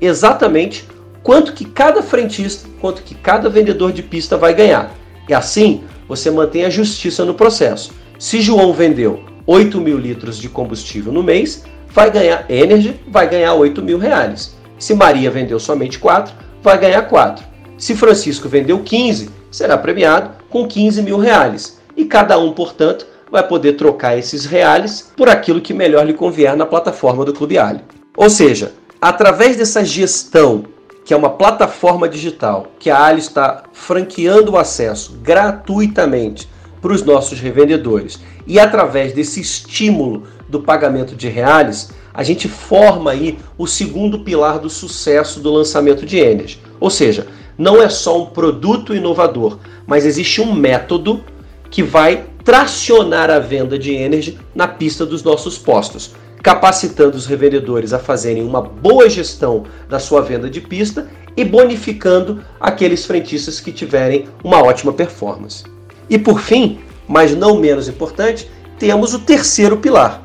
exatamente 0.00 0.88
quanto 1.22 1.52
que 1.52 1.64
cada 1.64 2.02
frentista, 2.02 2.68
quanto 2.80 3.02
que 3.02 3.14
cada 3.14 3.48
vendedor 3.48 3.92
de 3.92 4.02
pista 4.02 4.36
vai 4.36 4.54
ganhar. 4.54 4.94
E 5.28 5.34
assim, 5.34 5.82
você 6.10 6.28
mantém 6.28 6.64
a 6.64 6.70
justiça 6.70 7.24
no 7.24 7.34
processo. 7.34 7.92
Se 8.18 8.40
João 8.40 8.72
vendeu 8.72 9.20
8 9.46 9.80
mil 9.80 9.96
litros 9.96 10.38
de 10.38 10.48
combustível 10.48 11.12
no 11.12 11.22
mês, 11.22 11.62
vai 11.88 12.10
ganhar 12.10 12.50
Energy, 12.50 13.00
vai 13.06 13.30
ganhar 13.30 13.54
8 13.54 13.80
mil 13.80 13.96
reais. 13.96 14.56
Se 14.76 14.92
Maria 14.92 15.30
vendeu 15.30 15.60
somente 15.60 16.00
4, 16.00 16.34
vai 16.60 16.76
ganhar 16.78 17.02
4. 17.02 17.44
Se 17.78 17.94
Francisco 17.94 18.48
vendeu 18.48 18.80
15, 18.80 19.30
será 19.52 19.78
premiado 19.78 20.32
com 20.50 20.66
15 20.66 21.00
mil 21.00 21.16
reais. 21.16 21.78
E 21.96 22.04
cada 22.04 22.36
um, 22.40 22.52
portanto, 22.54 23.06
vai 23.30 23.46
poder 23.46 23.74
trocar 23.74 24.18
esses 24.18 24.44
reais 24.44 25.12
por 25.16 25.28
aquilo 25.28 25.60
que 25.60 25.72
melhor 25.72 26.04
lhe 26.04 26.12
convier 26.12 26.56
na 26.56 26.66
plataforma 26.66 27.24
do 27.24 27.32
Clube 27.32 27.56
Ali. 27.56 27.84
Ou 28.16 28.28
seja, 28.28 28.72
através 29.00 29.56
dessa 29.56 29.84
gestão 29.84 30.64
que 31.10 31.14
é 31.14 31.16
uma 31.16 31.30
plataforma 31.30 32.08
digital 32.08 32.68
que 32.78 32.88
a 32.88 33.02
Ali 33.02 33.18
está 33.18 33.64
franqueando 33.72 34.52
o 34.52 34.56
acesso 34.56 35.18
gratuitamente 35.20 36.48
para 36.80 36.92
os 36.92 37.02
nossos 37.02 37.40
revendedores. 37.40 38.20
E 38.46 38.60
através 38.60 39.12
desse 39.12 39.40
estímulo 39.40 40.22
do 40.48 40.60
pagamento 40.60 41.16
de 41.16 41.28
reais, 41.28 41.90
a 42.14 42.22
gente 42.22 42.48
forma 42.48 43.10
aí 43.10 43.40
o 43.58 43.66
segundo 43.66 44.20
pilar 44.20 44.60
do 44.60 44.70
sucesso 44.70 45.40
do 45.40 45.50
lançamento 45.50 46.06
de 46.06 46.16
Energy. 46.16 46.60
Ou 46.78 46.90
seja, 46.90 47.26
não 47.58 47.82
é 47.82 47.88
só 47.88 48.22
um 48.22 48.26
produto 48.26 48.94
inovador, 48.94 49.58
mas 49.88 50.06
existe 50.06 50.40
um 50.40 50.54
método 50.54 51.24
que 51.72 51.82
vai 51.82 52.24
tracionar 52.44 53.30
a 53.30 53.40
venda 53.40 53.76
de 53.76 53.92
Energy 53.92 54.38
na 54.54 54.68
pista 54.68 55.04
dos 55.04 55.24
nossos 55.24 55.58
postos 55.58 56.12
capacitando 56.42 57.16
os 57.16 57.26
revendedores 57.26 57.92
a 57.92 57.98
fazerem 57.98 58.42
uma 58.42 58.62
boa 58.62 59.08
gestão 59.08 59.64
da 59.88 59.98
sua 59.98 60.22
venda 60.22 60.48
de 60.48 60.60
pista 60.60 61.08
e 61.36 61.44
bonificando 61.44 62.42
aqueles 62.58 63.04
frentistas 63.04 63.60
que 63.60 63.72
tiverem 63.72 64.28
uma 64.42 64.62
ótima 64.62 64.92
performance. 64.92 65.64
E 66.08 66.18
por 66.18 66.40
fim, 66.40 66.80
mas 67.06 67.36
não 67.36 67.58
menos 67.58 67.88
importante, 67.88 68.50
temos 68.78 69.14
o 69.14 69.20
terceiro 69.20 69.76
pilar, 69.76 70.22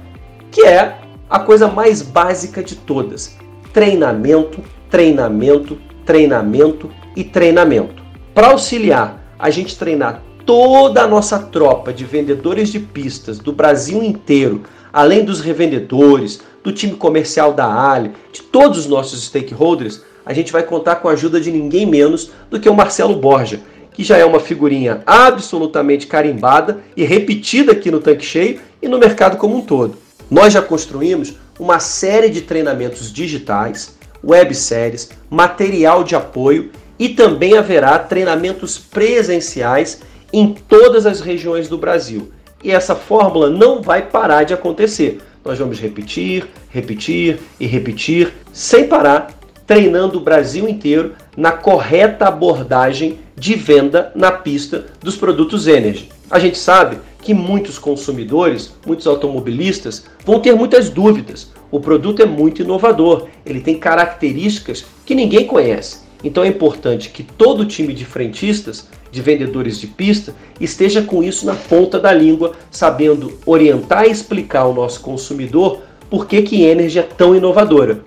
que 0.51 0.61
é 0.61 0.97
a 1.29 1.39
coisa 1.39 1.67
mais 1.67 2.01
básica 2.01 2.63
de 2.63 2.75
todas: 2.75 3.35
treinamento, 3.73 4.63
treinamento, 4.89 5.77
treinamento 6.05 6.89
e 7.15 7.23
treinamento. 7.23 8.03
Para 8.33 8.47
auxiliar 8.47 9.23
a 9.37 9.49
gente 9.49 9.77
treinar 9.77 10.21
toda 10.45 11.01
a 11.01 11.07
nossa 11.07 11.39
tropa 11.39 11.91
de 11.91 12.05
vendedores 12.05 12.69
de 12.69 12.79
pistas 12.79 13.39
do 13.39 13.51
Brasil 13.51 14.03
inteiro 14.03 14.63
além 14.95 15.25
dos 15.25 15.41
revendedores, 15.41 16.39
do 16.63 16.71
time 16.71 16.93
comercial 16.93 17.51
da 17.51 17.91
Ali, 17.91 18.13
de 18.31 18.41
todos 18.43 18.79
os 18.79 18.87
nossos 18.87 19.25
stakeholders, 19.25 20.01
a 20.25 20.31
gente 20.31 20.53
vai 20.53 20.63
contar 20.63 20.95
com 20.95 21.09
a 21.09 21.11
ajuda 21.11 21.41
de 21.41 21.51
ninguém 21.51 21.85
menos 21.85 22.31
do 22.49 22.61
que 22.61 22.69
o 22.69 22.73
Marcelo 22.73 23.17
Borja, 23.17 23.59
que 23.91 24.05
já 24.05 24.17
é 24.17 24.23
uma 24.23 24.39
figurinha 24.39 25.03
absolutamente 25.05 26.07
carimbada 26.07 26.79
e 26.95 27.03
repetida 27.03 27.73
aqui 27.73 27.91
no 27.91 27.99
Tanque 27.99 28.23
Cheio 28.23 28.61
e 28.81 28.87
no 28.87 28.97
mercado 28.97 29.35
como 29.35 29.57
um 29.57 29.61
todo. 29.61 29.97
Nós 30.31 30.53
já 30.53 30.61
construímos 30.61 31.33
uma 31.59 31.77
série 31.77 32.29
de 32.29 32.39
treinamentos 32.39 33.11
digitais, 33.11 33.97
webséries, 34.23 35.09
material 35.29 36.05
de 36.05 36.15
apoio 36.15 36.71
e 36.97 37.09
também 37.09 37.57
haverá 37.57 37.99
treinamentos 37.99 38.77
presenciais 38.77 39.99
em 40.31 40.53
todas 40.53 41.05
as 41.05 41.19
regiões 41.19 41.67
do 41.67 41.77
Brasil. 41.77 42.31
E 42.65 42.71
essa 42.71 42.95
fórmula 42.95 43.47
não 43.47 43.79
vai 43.79 44.01
parar 44.01 44.43
de 44.43 44.51
acontecer. 44.51 45.21
Nós 45.45 45.59
vamos 45.59 45.79
repetir, 45.79 46.47
repetir 46.67 47.37
e 47.59 47.67
repetir 47.67 48.33
sem 48.51 48.87
parar, 48.87 49.37
treinando 49.67 50.17
o 50.17 50.21
Brasil 50.21 50.67
inteiro 50.67 51.13
na 51.37 51.51
correta 51.51 52.25
abordagem 52.25 53.19
de 53.35 53.53
venda 53.53 54.11
na 54.15 54.31
pista 54.31 54.87
dos 54.99 55.15
produtos 55.15 55.67
Energy. 55.67 56.09
A 56.27 56.39
gente 56.39 56.57
sabe 56.57 56.97
que 57.21 57.35
muitos 57.35 57.77
consumidores, 57.77 58.73
muitos 58.83 59.05
automobilistas 59.05 60.07
vão 60.25 60.39
ter 60.39 60.55
muitas 60.55 60.89
dúvidas. 60.89 61.51
O 61.69 61.79
produto 61.79 62.23
é 62.23 62.25
muito 62.25 62.63
inovador, 62.63 63.27
ele 63.45 63.61
tem 63.61 63.77
características 63.77 64.83
que 65.05 65.13
ninguém 65.13 65.45
conhece. 65.45 66.04
Então 66.23 66.43
é 66.43 66.47
importante 66.47 67.09
que 67.09 67.23
todo 67.23 67.61
o 67.61 67.65
time 67.65 67.93
de 67.93 68.05
frentistas, 68.05 68.87
de 69.11 69.21
vendedores 69.21 69.79
de 69.79 69.87
pista, 69.87 70.33
esteja 70.59 71.01
com 71.01 71.23
isso 71.23 71.45
na 71.45 71.55
ponta 71.55 71.99
da 71.99 72.13
língua, 72.13 72.53
sabendo 72.71 73.37
orientar 73.45 74.05
e 74.05 74.11
explicar 74.11 74.61
ao 74.61 74.73
nosso 74.73 75.01
consumidor 75.01 75.81
por 76.09 76.27
que, 76.27 76.41
que 76.41 76.63
Energy 76.63 76.99
é 76.99 77.03
tão 77.03 77.35
inovadora. 77.35 78.03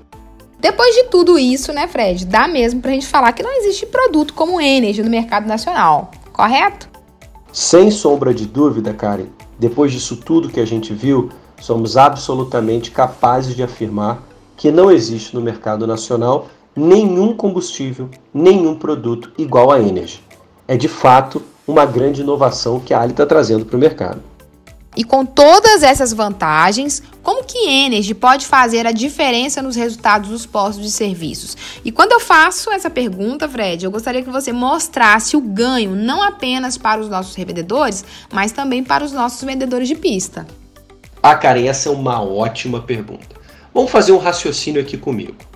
Depois 0.60 0.94
de 0.94 1.04
tudo 1.04 1.38
isso, 1.38 1.72
né, 1.72 1.86
Fred, 1.86 2.26
dá 2.26 2.48
mesmo 2.48 2.80
pra 2.80 2.90
gente 2.90 3.06
falar 3.06 3.32
que 3.32 3.42
não 3.42 3.52
existe 3.58 3.86
produto 3.86 4.34
como 4.34 4.60
Energy 4.60 5.02
no 5.02 5.10
mercado 5.10 5.46
nacional, 5.46 6.10
correto? 6.32 6.88
Sem 7.52 7.90
sombra 7.90 8.34
de 8.34 8.46
dúvida, 8.46 8.92
Karen, 8.92 9.26
depois 9.58 9.92
disso 9.92 10.16
tudo 10.16 10.48
que 10.48 10.60
a 10.60 10.66
gente 10.66 10.92
viu, 10.92 11.30
somos 11.60 11.96
absolutamente 11.96 12.90
capazes 12.90 13.54
de 13.54 13.62
afirmar 13.62 14.22
que 14.56 14.70
não 14.70 14.90
existe 14.90 15.34
no 15.34 15.40
mercado 15.40 15.86
nacional 15.86 16.48
nenhum 16.78 17.34
combustível, 17.34 18.08
nenhum 18.32 18.76
produto 18.76 19.32
igual 19.36 19.72
a 19.72 19.80
Energy. 19.80 20.22
É 20.66 20.76
de 20.76 20.86
fato 20.86 21.42
uma 21.66 21.84
grande 21.84 22.20
inovação 22.20 22.78
que 22.78 22.94
a 22.94 23.00
Ali 23.00 23.10
está 23.10 23.26
trazendo 23.26 23.66
para 23.66 23.76
o 23.76 23.80
mercado. 23.80 24.22
E 24.96 25.04
com 25.04 25.24
todas 25.24 25.82
essas 25.82 26.12
vantagens, 26.12 27.02
como 27.22 27.44
que 27.44 27.58
Energy 27.68 28.14
pode 28.14 28.46
fazer 28.46 28.86
a 28.86 28.92
diferença 28.92 29.60
nos 29.60 29.76
resultados 29.76 30.30
dos 30.30 30.46
postos 30.46 30.82
de 30.82 30.90
serviços? 30.90 31.56
E 31.84 31.92
quando 31.92 32.12
eu 32.12 32.20
faço 32.20 32.70
essa 32.70 32.88
pergunta, 32.88 33.48
Fred, 33.48 33.84
eu 33.84 33.90
gostaria 33.90 34.22
que 34.22 34.30
você 34.30 34.52
mostrasse 34.52 35.36
o 35.36 35.40
ganho 35.40 35.94
não 35.94 36.22
apenas 36.22 36.78
para 36.78 37.00
os 37.00 37.08
nossos 37.08 37.34
revendedores, 37.34 38.04
mas 38.32 38.50
também 38.50 38.82
para 38.82 39.04
os 39.04 39.12
nossos 39.12 39.42
vendedores 39.42 39.88
de 39.88 39.94
pista. 39.94 40.46
Ah, 41.22 41.34
Karen, 41.34 41.66
essa 41.66 41.88
é 41.88 41.92
uma 41.92 42.22
ótima 42.22 42.80
pergunta. 42.80 43.36
Vamos 43.74 43.90
fazer 43.90 44.12
um 44.12 44.18
raciocínio 44.18 44.80
aqui 44.80 44.96
comigo. 44.96 45.47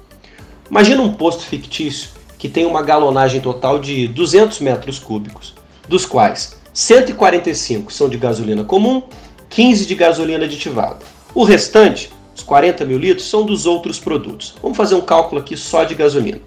Imagina 0.73 1.03
um 1.03 1.13
posto 1.13 1.43
fictício 1.45 2.09
que 2.39 2.49
tem 2.49 2.65
uma 2.65 2.81
galonagem 2.81 3.43
total 3.43 3.79
de 3.79 4.09
200 4.09 4.59
metros 4.61 4.99
cúbicos, 4.99 5.53
dos 5.87 6.07
quais 6.07 6.57
145 6.73 7.93
são 7.93 8.09
de 8.09 8.17
gasolina 8.17 8.65
comum 8.65 9.03
15 9.51 9.85
de 9.85 9.95
gasolina 9.95 10.47
aditivada. 10.47 11.01
O 11.35 11.45
restante, 11.45 12.11
os 12.35 12.43
40 12.43 12.87
mil 12.87 12.97
litros, 12.97 13.29
são 13.29 13.45
dos 13.45 13.67
outros 13.67 14.01
produtos. 14.01 14.55
Vamos 14.63 14.79
fazer 14.79 14.95
um 14.95 15.03
cálculo 15.03 15.43
aqui 15.43 15.59
só 15.59 15.85
de 15.85 15.95
gasolina. 15.95 16.41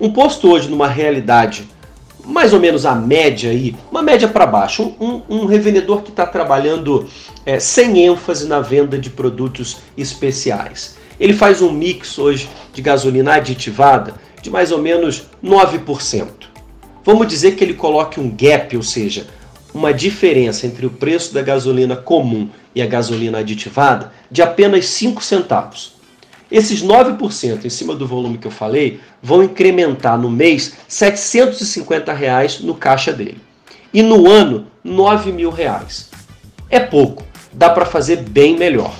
Um 0.00 0.12
posto 0.12 0.50
hoje 0.50 0.68
numa 0.68 0.88
realidade 0.88 1.68
mais 2.24 2.52
ou 2.52 2.58
menos 2.58 2.84
a 2.84 2.96
média 2.96 3.52
aí, 3.52 3.76
uma 3.92 4.02
média 4.02 4.26
para 4.26 4.44
baixo, 4.44 4.92
um, 5.00 5.22
um, 5.28 5.46
revendedor 5.46 6.02
que 6.02 6.10
está 6.10 6.26
trabalhando 6.26 7.08
é, 7.46 7.60
sem 7.60 8.04
ênfase 8.04 8.48
na 8.48 8.58
venda 8.58 8.98
de 8.98 9.08
produtos 9.08 9.78
especiais. 9.96 11.00
Ele 11.22 11.34
faz 11.34 11.62
um 11.62 11.70
mix 11.70 12.18
hoje 12.18 12.48
de 12.74 12.82
gasolina 12.82 13.34
aditivada 13.34 14.14
de 14.42 14.50
mais 14.50 14.72
ou 14.72 14.78
menos 14.78 15.22
9%. 15.40 16.26
Vamos 17.04 17.28
dizer 17.28 17.54
que 17.54 17.62
ele 17.62 17.74
coloque 17.74 18.18
um 18.18 18.28
gap, 18.28 18.76
ou 18.76 18.82
seja, 18.82 19.28
uma 19.72 19.94
diferença 19.94 20.66
entre 20.66 20.84
o 20.84 20.90
preço 20.90 21.32
da 21.32 21.40
gasolina 21.40 21.94
comum 21.94 22.50
e 22.74 22.82
a 22.82 22.86
gasolina 22.86 23.38
aditivada 23.38 24.12
de 24.32 24.42
apenas 24.42 24.86
5 24.86 25.22
centavos. 25.22 25.94
Esses 26.50 26.82
9% 26.82 27.64
em 27.64 27.70
cima 27.70 27.94
do 27.94 28.04
volume 28.04 28.36
que 28.36 28.48
eu 28.48 28.50
falei 28.50 28.98
vão 29.22 29.44
incrementar 29.44 30.18
no 30.18 30.28
mês 30.28 30.72
750 30.88 32.12
reais 32.12 32.58
no 32.58 32.74
caixa 32.74 33.12
dele. 33.12 33.38
E 33.94 34.02
no 34.02 34.28
ano, 34.28 34.66
9 34.82 35.30
mil 35.30 35.50
reais. 35.50 36.10
É 36.68 36.80
pouco, 36.80 37.22
dá 37.52 37.70
para 37.70 37.86
fazer 37.86 38.16
bem 38.16 38.58
melhor. 38.58 38.92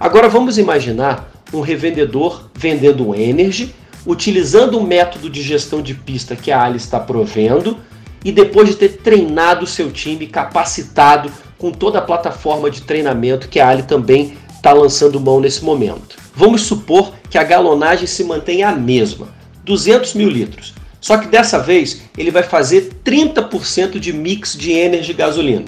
Agora 0.00 0.30
vamos 0.30 0.56
imaginar 0.56 1.28
um 1.52 1.60
revendedor 1.60 2.50
vendendo 2.54 3.14
Energy, 3.14 3.74
utilizando 4.06 4.78
o 4.78 4.84
método 4.84 5.28
de 5.28 5.42
gestão 5.42 5.82
de 5.82 5.94
pista 5.94 6.36
que 6.36 6.50
a 6.50 6.62
Ali 6.62 6.76
está 6.76 6.98
provendo 7.00 7.78
e 8.24 8.32
depois 8.32 8.68
de 8.68 8.74
ter 8.74 8.98
treinado 8.98 9.64
o 9.64 9.66
seu 9.66 9.90
time, 9.90 10.26
capacitado 10.26 11.30
com 11.56 11.70
toda 11.70 11.98
a 11.98 12.02
plataforma 12.02 12.70
de 12.70 12.82
treinamento 12.82 13.48
que 13.48 13.60
a 13.60 13.68
Ali 13.68 13.82
também 13.82 14.36
está 14.56 14.72
lançando 14.72 15.20
mão 15.20 15.40
nesse 15.40 15.64
momento. 15.64 16.16
Vamos 16.34 16.62
supor 16.62 17.12
que 17.28 17.38
a 17.38 17.44
galonagem 17.44 18.06
se 18.06 18.24
mantenha 18.24 18.68
a 18.68 18.74
mesma, 18.74 19.28
200 19.64 20.14
mil 20.14 20.28
litros. 20.28 20.74
Só 21.00 21.16
que 21.16 21.28
dessa 21.28 21.58
vez 21.58 22.02
ele 22.16 22.30
vai 22.30 22.42
fazer 22.42 22.92
30% 23.04 23.98
de 23.98 24.12
mix 24.12 24.56
de 24.56 24.72
energy 24.72 25.12
gasolina. 25.12 25.66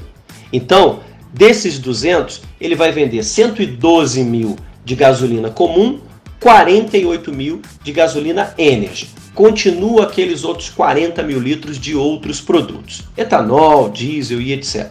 Então, 0.52 1.00
desses 1.32 1.78
200, 1.78 2.42
ele 2.60 2.74
vai 2.74 2.90
vender 2.90 3.22
112 3.22 4.22
mil 4.24 4.56
de 4.90 4.96
gasolina 4.96 5.50
comum, 5.50 6.00
48 6.40 7.32
mil 7.32 7.62
de 7.84 7.92
gasolina 7.92 8.52
energy. 8.58 9.08
Continua 9.32 10.02
aqueles 10.02 10.42
outros 10.42 10.68
40 10.68 11.22
mil 11.22 11.38
litros 11.38 11.78
de 11.78 11.94
outros 11.94 12.40
produtos, 12.40 13.04
etanol, 13.16 13.88
diesel 13.88 14.40
e 14.40 14.52
etc. 14.52 14.90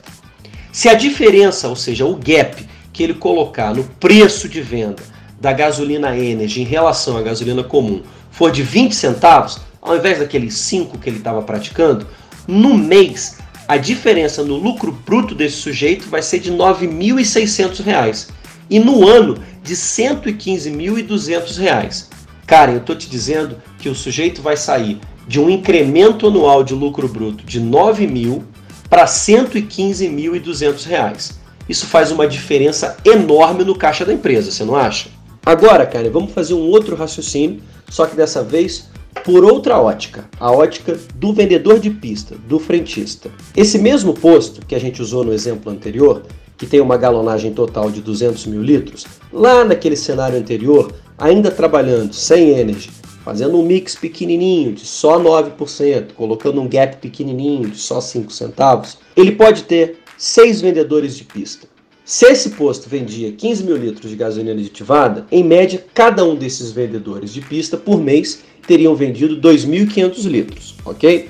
Se 0.71 0.87
a 0.87 0.93
diferença, 0.93 1.67
ou 1.67 1.75
seja, 1.75 2.05
o 2.05 2.15
gap 2.15 2.65
que 2.93 3.03
ele 3.03 3.13
colocar 3.13 3.75
no 3.75 3.83
preço 3.83 4.47
de 4.47 4.61
venda 4.61 5.03
da 5.37 5.51
gasolina 5.51 6.17
Energy 6.17 6.61
em 6.61 6.65
relação 6.65 7.17
à 7.17 7.21
gasolina 7.21 7.61
comum 7.61 8.01
for 8.31 8.53
de 8.53 8.63
20 8.63 8.95
centavos, 8.95 9.59
ao 9.81 9.97
invés 9.97 10.19
daqueles 10.19 10.53
5 10.53 10.97
que 10.97 11.09
ele 11.09 11.17
estava 11.17 11.41
praticando, 11.41 12.07
no 12.47 12.73
mês 12.73 13.37
a 13.67 13.75
diferença 13.75 14.43
no 14.43 14.55
lucro 14.55 14.97
bruto 15.05 15.35
desse 15.35 15.57
sujeito 15.57 16.07
vai 16.07 16.21
ser 16.21 16.39
de 16.39 16.51
R$ 16.51 16.55
9.600 16.55 18.29
e 18.69 18.79
no 18.79 19.07
ano 19.07 19.37
de 19.63 19.73
R$ 19.73 19.79
115.200. 19.79 22.07
Cara, 22.45 22.71
eu 22.71 22.77
estou 22.79 22.95
te 22.95 23.09
dizendo 23.09 23.57
que 23.77 23.89
o 23.89 23.95
sujeito 23.95 24.41
vai 24.41 24.57
sair 24.57 24.99
de 25.27 25.39
um 25.39 25.49
incremento 25.49 26.27
anual 26.27 26.63
de 26.63 26.73
lucro 26.73 27.07
bruto 27.07 27.43
de 27.43 27.59
9 27.59 28.07
mil 28.07 28.43
para 28.89 29.05
115.200 29.05 30.85
reais. 30.85 31.39
Isso 31.69 31.85
faz 31.85 32.11
uma 32.11 32.27
diferença 32.27 32.97
enorme 33.05 33.63
no 33.63 33.75
caixa 33.75 34.03
da 34.03 34.11
empresa, 34.11 34.51
você 34.51 34.65
não 34.65 34.75
acha? 34.75 35.09
Agora, 35.45 35.85
cara, 35.85 36.09
vamos 36.09 36.33
fazer 36.33 36.55
um 36.55 36.67
outro 36.67 36.95
raciocínio, 36.95 37.61
só 37.87 38.07
que 38.07 38.15
dessa 38.15 38.43
vez 38.43 38.89
por 39.23 39.43
outra 39.43 39.79
ótica, 39.79 40.29
a 40.39 40.51
ótica 40.51 40.97
do 41.15 41.33
vendedor 41.33 41.79
de 41.79 41.89
pista, 41.89 42.35
do 42.47 42.59
frentista. 42.59 43.29
Esse 43.55 43.77
mesmo 43.77 44.13
posto 44.13 44.65
que 44.65 44.75
a 44.75 44.79
gente 44.79 45.01
usou 45.01 45.23
no 45.23 45.33
exemplo 45.33 45.71
anterior, 45.71 46.23
que 46.59 46.67
tem 46.67 46.81
uma 46.81 46.97
galonagem 46.97 47.53
total 47.53 47.89
de 47.89 48.01
200 48.01 48.45
mil 48.45 48.61
litros, 48.61 49.07
lá 49.31 49.63
naquele 49.63 49.95
cenário 49.95 50.37
anterior, 50.37 50.91
ainda 51.17 51.49
trabalhando 51.49 52.13
sem 52.13 52.49
energy, 52.49 52.91
fazendo 53.23 53.57
um 53.57 53.63
mix 53.63 53.95
pequenininho 53.95 54.73
de 54.73 54.85
só 54.85 55.17
9%, 55.17 56.13
colocando 56.15 56.61
um 56.61 56.67
gap 56.67 56.97
pequenininho 56.97 57.69
de 57.69 57.77
só 57.77 58.01
5 58.01 58.31
centavos, 58.33 58.97
ele 59.15 59.31
pode 59.31 59.63
ter 59.63 59.99
seis 60.17 60.59
vendedores 60.59 61.15
de 61.15 61.23
pista. 61.23 61.65
Se 62.03 62.25
esse 62.25 62.49
posto 62.51 62.89
vendia 62.89 63.31
15 63.31 63.63
mil 63.63 63.77
litros 63.77 64.09
de 64.09 64.17
gasolina 64.17 64.51
aditivada, 64.51 65.25
em 65.31 65.43
média, 65.43 65.85
cada 65.93 66.25
um 66.25 66.35
desses 66.35 66.71
vendedores 66.71 67.31
de 67.31 67.39
pista 67.39 67.77
por 67.77 68.01
mês 68.01 68.41
teriam 68.67 68.95
vendido 68.95 69.39
2.500 69.39 70.25
litros, 70.25 70.75
ok? 70.83 71.29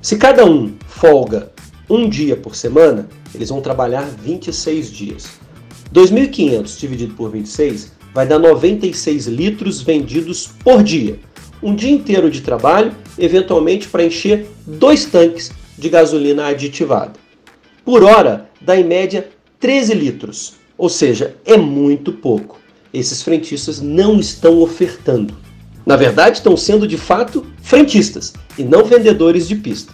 Se 0.00 0.16
cada 0.16 0.44
um 0.44 0.72
folga 0.86 1.51
um 1.94 2.08
dia 2.08 2.34
por 2.34 2.56
semana, 2.56 3.06
eles 3.34 3.50
vão 3.50 3.60
trabalhar 3.60 4.08
26 4.24 4.90
dias. 4.90 5.26
2.500 5.92 6.78
dividido 6.78 7.12
por 7.12 7.30
26 7.30 7.92
vai 8.14 8.26
dar 8.26 8.38
96 8.38 9.26
litros 9.26 9.82
vendidos 9.82 10.48
por 10.64 10.82
dia. 10.82 11.20
Um 11.62 11.74
dia 11.74 11.90
inteiro 11.90 12.30
de 12.30 12.40
trabalho, 12.40 12.94
eventualmente 13.18 13.88
para 13.88 14.04
encher 14.04 14.46
dois 14.66 15.04
tanques 15.04 15.52
de 15.76 15.90
gasolina 15.90 16.46
aditivada. 16.46 17.12
Por 17.84 18.02
hora, 18.02 18.48
dá 18.58 18.74
em 18.74 18.84
média 18.84 19.28
13 19.60 19.92
litros, 19.92 20.54
Ou 20.78 20.88
seja, 20.88 21.36
é 21.44 21.58
muito 21.58 22.12
pouco. 22.12 22.58
Esses 22.92 23.22
frentistas 23.22 23.80
não 23.80 24.18
estão 24.18 24.60
ofertando. 24.60 25.36
Na 25.84 25.94
verdade, 25.94 26.38
estão 26.38 26.56
sendo 26.56 26.88
de 26.88 26.96
fato 26.96 27.46
frentistas 27.60 28.32
e 28.58 28.64
não 28.64 28.82
vendedores 28.82 29.46
de 29.46 29.56
pista. 29.56 29.92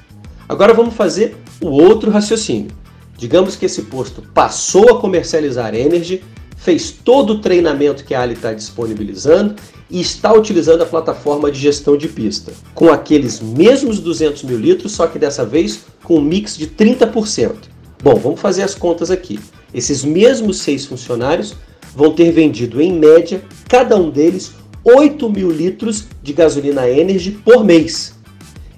Agora 0.49 0.73
vamos 0.73 0.95
fazer 0.95 1.37
o 1.61 1.69
outro 1.69 2.11
raciocínio. 2.11 2.71
Digamos 3.17 3.57
que 3.57 3.67
esse 3.67 3.83
posto 3.83 4.23
passou 4.33 4.91
a 4.91 5.01
comercializar 5.01 5.75
Energy, 5.75 6.23
fez 6.57 6.91
todo 6.91 7.35
o 7.35 7.39
treinamento 7.41 8.05
que 8.05 8.15
a 8.15 8.23
Ali 8.23 8.35
está 8.35 8.53
disponibilizando 8.53 9.57
e 9.91 10.01
está 10.01 10.33
utilizando 10.33 10.83
a 10.83 10.87
plataforma 10.87 11.51
de 11.51 11.59
gestão 11.59 11.97
de 11.97 12.09
pista, 12.09 12.53
com 12.75 12.93
aqueles 12.93 13.41
mesmos 13.41 14.01
200 14.01 14.43
mil 14.45 14.59
litros, 14.59 14.93
só 14.93 15.07
que 15.07 15.19
dessa 15.19 15.45
vez 15.45 15.85
com 16.05 16.19
um 16.19 16.21
mix 16.21 16.57
de 16.57 16.67
30%. 16.67 17.55
Bom, 18.03 18.15
vamos 18.15 18.41
fazer 18.41 18.63
as 18.63 18.75
contas 18.75 19.11
aqui. 19.11 19.41
Esses 19.73 20.05
mesmos 20.05 20.59
seis 20.59 20.87
funcionários 20.87 21.55
vão 21.95 22.13
ter 22.13 22.31
vendido, 22.31 22.81
em 22.81 22.93
média, 22.93 23.43
cada 23.69 23.97
um 23.97 24.11
deles 24.11 24.53
8 24.85 25.29
mil 25.29 25.51
litros 25.51 26.07
de 26.23 26.33
gasolina 26.33 26.89
Energy 26.89 27.33
por 27.33 27.65
mês. 27.65 28.15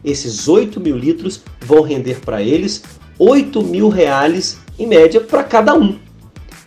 Esses 0.05 0.49
8 0.49 0.81
mil 0.81 0.97
litros 0.97 1.43
vão 1.61 1.83
render 1.83 2.21
para 2.21 2.43
eles 2.43 2.83
8 3.19 3.63
mil 3.63 3.89
reais 3.89 4.59
em 4.79 4.87
média 4.87 5.21
para 5.21 5.45
cada 5.45 5.75
um. 5.75 5.99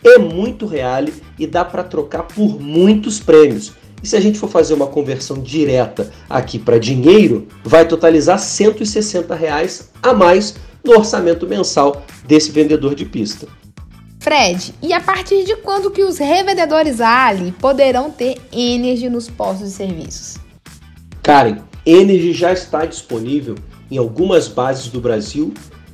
É 0.03 0.17
muito 0.17 0.65
real 0.65 1.05
e 1.39 1.47
dá 1.47 1.65
para 1.65 1.83
trocar 1.83 2.23
por 2.23 2.59
muitos 2.61 3.19
prêmios. 3.19 3.73
E 4.03 4.07
se 4.07 4.15
a 4.17 4.19
gente 4.19 4.37
for 4.37 4.49
fazer 4.49 4.73
uma 4.73 4.87
conversão 4.87 5.41
direta 5.41 6.11
aqui 6.29 6.59
para 6.59 6.77
dinheiro, 6.77 7.47
vai 7.63 7.87
totalizar 7.87 8.37
160 8.37 9.33
reais 9.33 9.89
a 10.01 10.13
mais 10.13 10.55
no 10.83 10.97
orçamento 10.97 11.47
mensal 11.47 12.03
desse 12.25 12.51
vendedor 12.51 12.93
de 12.93 13.05
pista. 13.05 13.47
Fred, 14.19 14.73
e 14.81 14.93
a 14.93 15.01
partir 15.01 15.43
de 15.43 15.55
quando 15.57 15.89
que 15.89 16.03
os 16.03 16.17
revendedores 16.17 17.01
Ali 17.01 17.51
poderão 17.53 18.11
ter 18.11 18.37
Energy 18.51 19.09
nos 19.09 19.29
postos 19.29 19.69
de 19.69 19.73
serviços? 19.73 20.37
Karen, 21.21 21.57
Energy 21.85 22.33
já 22.33 22.53
está 22.53 22.85
disponível 22.85 23.55
em 23.91 23.97
algumas 23.97 24.47
bases 24.47 24.87
do 24.87 25.01
Brasil 25.01 25.53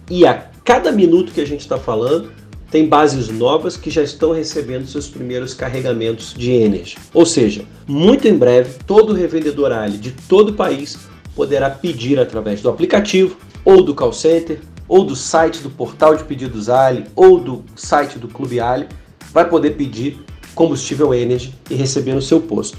e 0.09 0.25
a 0.25 0.49
cada 0.63 0.91
minuto 0.91 1.31
que 1.31 1.41
a 1.41 1.45
gente 1.45 1.61
está 1.61 1.77
falando, 1.77 2.31
tem 2.69 2.87
bases 2.87 3.29
novas 3.29 3.75
que 3.75 3.89
já 3.89 4.03
estão 4.03 4.31
recebendo 4.31 4.85
seus 4.85 5.07
primeiros 5.07 5.55
carregamentos 5.55 6.35
de 6.37 6.51
Energy. 6.51 6.97
Ou 7.13 7.25
seja, 7.25 7.65
muito 7.87 8.27
em 8.27 8.37
breve, 8.37 8.77
todo 8.85 9.13
revendedor 9.13 9.71
Ali 9.71 9.97
de 9.97 10.11
todo 10.11 10.49
o 10.49 10.53
país 10.53 10.97
poderá 11.35 11.69
pedir 11.69 12.19
através 12.19 12.61
do 12.61 12.69
aplicativo 12.69 13.37
ou 13.65 13.83
do 13.83 13.95
call 13.95 14.13
center 14.13 14.59
ou 14.87 15.03
do 15.03 15.15
site 15.15 15.61
do 15.61 15.69
portal 15.69 16.15
de 16.15 16.23
pedidos 16.23 16.69
Ali, 16.69 17.05
ou 17.15 17.39
do 17.39 17.63
site 17.75 18.17
do 18.17 18.27
Clube 18.27 18.59
Ali, 18.59 18.87
vai 19.31 19.47
poder 19.47 19.71
pedir 19.71 20.19
combustível 20.55 21.13
Energy 21.13 21.53
e 21.69 21.75
receber 21.75 22.13
no 22.13 22.21
seu 22.21 22.41
posto. 22.41 22.77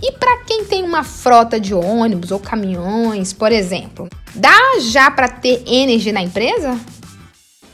E 0.00 0.12
para 0.12 0.36
quem 0.44 0.64
tem 0.64 0.84
uma 0.84 1.02
frota 1.02 1.58
de 1.58 1.74
ônibus 1.74 2.30
ou 2.30 2.38
caminhões, 2.38 3.32
por 3.32 3.50
exemplo, 3.50 4.08
dá 4.32 4.78
já 4.80 5.10
para 5.10 5.28
ter 5.28 5.62
Energy 5.66 6.12
na 6.12 6.22
empresa? 6.22 6.78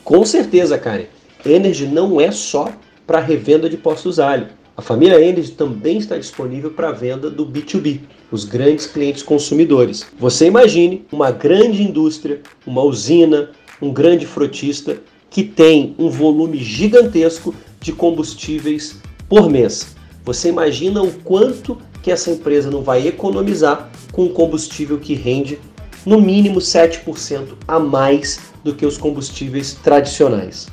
Com 0.03 0.25
certeza, 0.25 0.77
Karen. 0.77 1.05
Energy 1.45 1.85
não 1.85 2.19
é 2.19 2.31
só 2.31 2.71
para 3.05 3.19
revenda 3.19 3.69
de 3.69 3.77
postos 3.77 4.19
Ali. 4.19 4.47
A 4.75 4.81
família 4.81 5.23
Energy 5.23 5.51
também 5.51 5.99
está 5.99 6.17
disponível 6.17 6.71
para 6.71 6.91
venda 6.91 7.29
do 7.29 7.45
B2B, 7.45 8.01
os 8.31 8.43
grandes 8.43 8.87
clientes 8.87 9.21
consumidores. 9.21 10.05
Você 10.19 10.47
imagine 10.47 11.05
uma 11.11 11.31
grande 11.31 11.83
indústria, 11.83 12.41
uma 12.65 12.81
usina, 12.81 13.51
um 13.81 13.93
grande 13.93 14.25
frotista 14.25 14.97
que 15.29 15.43
tem 15.43 15.95
um 15.99 16.09
volume 16.09 16.57
gigantesco 16.57 17.53
de 17.79 17.93
combustíveis 17.93 18.97
por 19.29 19.49
mês. 19.49 19.95
Você 20.25 20.49
imagina 20.49 21.03
o 21.03 21.11
quanto 21.11 21.77
que 22.05 22.11
essa 22.11 22.29
empresa 22.29 22.69
não 22.69 22.83
vai 22.83 23.07
economizar 23.07 23.89
com 24.11 24.29
combustível 24.29 24.99
que 24.99 25.15
rende 25.15 25.59
no 26.05 26.21
mínimo 26.21 26.59
7% 26.59 27.55
a 27.67 27.79
mais 27.79 28.39
do 28.63 28.75
que 28.75 28.85
os 28.85 28.95
combustíveis 28.95 29.73
tradicionais. 29.73 30.67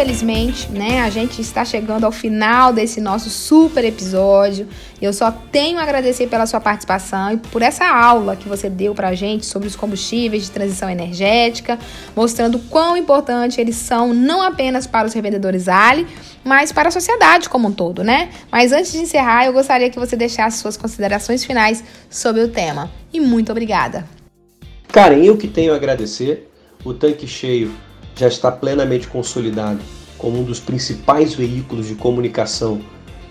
Infelizmente, 0.00 0.70
né, 0.72 1.02
a 1.02 1.10
gente 1.10 1.42
está 1.42 1.62
chegando 1.62 2.04
ao 2.04 2.12
final 2.12 2.72
desse 2.72 3.02
nosso 3.02 3.28
super 3.28 3.84
episódio. 3.84 4.66
Eu 5.00 5.12
só 5.12 5.30
tenho 5.30 5.78
a 5.78 5.82
agradecer 5.82 6.26
pela 6.26 6.46
sua 6.46 6.58
participação 6.58 7.32
e 7.32 7.36
por 7.36 7.60
essa 7.60 7.84
aula 7.84 8.34
que 8.34 8.48
você 8.48 8.70
deu 8.70 8.94
pra 8.94 9.14
gente 9.14 9.44
sobre 9.44 9.68
os 9.68 9.76
combustíveis 9.76 10.44
de 10.44 10.50
transição 10.50 10.88
energética, 10.88 11.78
mostrando 12.16 12.58
quão 12.58 12.96
importante 12.96 13.60
eles 13.60 13.76
são 13.76 14.14
não 14.14 14.40
apenas 14.40 14.86
para 14.86 15.06
os 15.06 15.12
revendedores 15.12 15.68
Ali, 15.68 16.06
mas 16.42 16.72
para 16.72 16.88
a 16.88 16.92
sociedade 16.92 17.50
como 17.50 17.68
um 17.68 17.72
todo, 17.72 18.02
né? 18.02 18.30
Mas 18.50 18.72
antes 18.72 18.92
de 18.92 18.98
encerrar, 18.98 19.44
eu 19.44 19.52
gostaria 19.52 19.90
que 19.90 19.98
você 19.98 20.16
deixasse 20.16 20.60
suas 20.60 20.78
considerações 20.78 21.44
finais 21.44 21.84
sobre 22.08 22.42
o 22.42 22.48
tema. 22.48 22.90
E 23.12 23.20
muito 23.20 23.52
obrigada. 23.52 24.06
Karen, 24.88 25.22
eu 25.22 25.36
que 25.36 25.46
tenho 25.46 25.74
a 25.74 25.76
agradecer. 25.76 26.48
O 26.82 26.94
tanque 26.94 27.26
cheio 27.26 27.70
já 28.20 28.28
está 28.28 28.52
plenamente 28.52 29.08
consolidado 29.08 29.80
como 30.18 30.38
um 30.38 30.44
dos 30.44 30.60
principais 30.60 31.32
veículos 31.32 31.88
de 31.88 31.94
comunicação 31.94 32.82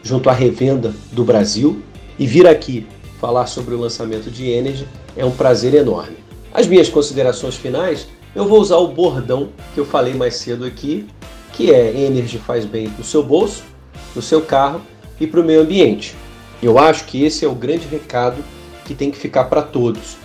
junto 0.01 0.31
à 0.31 0.33
revenda 0.33 0.91
do 1.11 1.23
Brasil 1.23 1.83
e 2.17 2.25
vir 2.25 2.47
aqui 2.47 2.87
falar 3.21 3.45
sobre 3.45 3.75
o 3.75 3.79
lançamento 3.79 4.31
de 4.31 4.49
Energy 4.49 4.87
é 5.15 5.23
um 5.23 5.29
prazer 5.29 5.75
enorme. 5.75 6.17
As 6.51 6.65
minhas 6.65 6.89
considerações 6.89 7.55
finais, 7.55 8.07
eu 8.33 8.47
vou 8.47 8.59
usar 8.59 8.77
o 8.77 8.87
bordão 8.87 9.49
que 9.75 9.79
eu 9.79 9.85
falei 9.85 10.15
mais 10.15 10.37
cedo 10.37 10.65
aqui, 10.65 11.05
que 11.53 11.71
é 11.71 11.95
Energy 11.95 12.39
faz 12.39 12.65
bem 12.65 12.89
para 12.89 13.01
o 13.01 13.05
seu 13.05 13.21
bolso, 13.21 13.61
para 14.11 14.19
o 14.19 14.23
seu 14.23 14.41
carro 14.41 14.81
e 15.19 15.27
para 15.27 15.39
o 15.39 15.43
meio 15.43 15.61
ambiente. 15.61 16.15
Eu 16.63 16.79
acho 16.79 17.05
que 17.05 17.23
esse 17.23 17.45
é 17.45 17.47
o 17.47 17.53
grande 17.53 17.87
recado 17.87 18.43
que 18.85 18.95
tem 18.95 19.11
que 19.11 19.19
ficar 19.19 19.43
para 19.43 19.61
todos. 19.61 20.17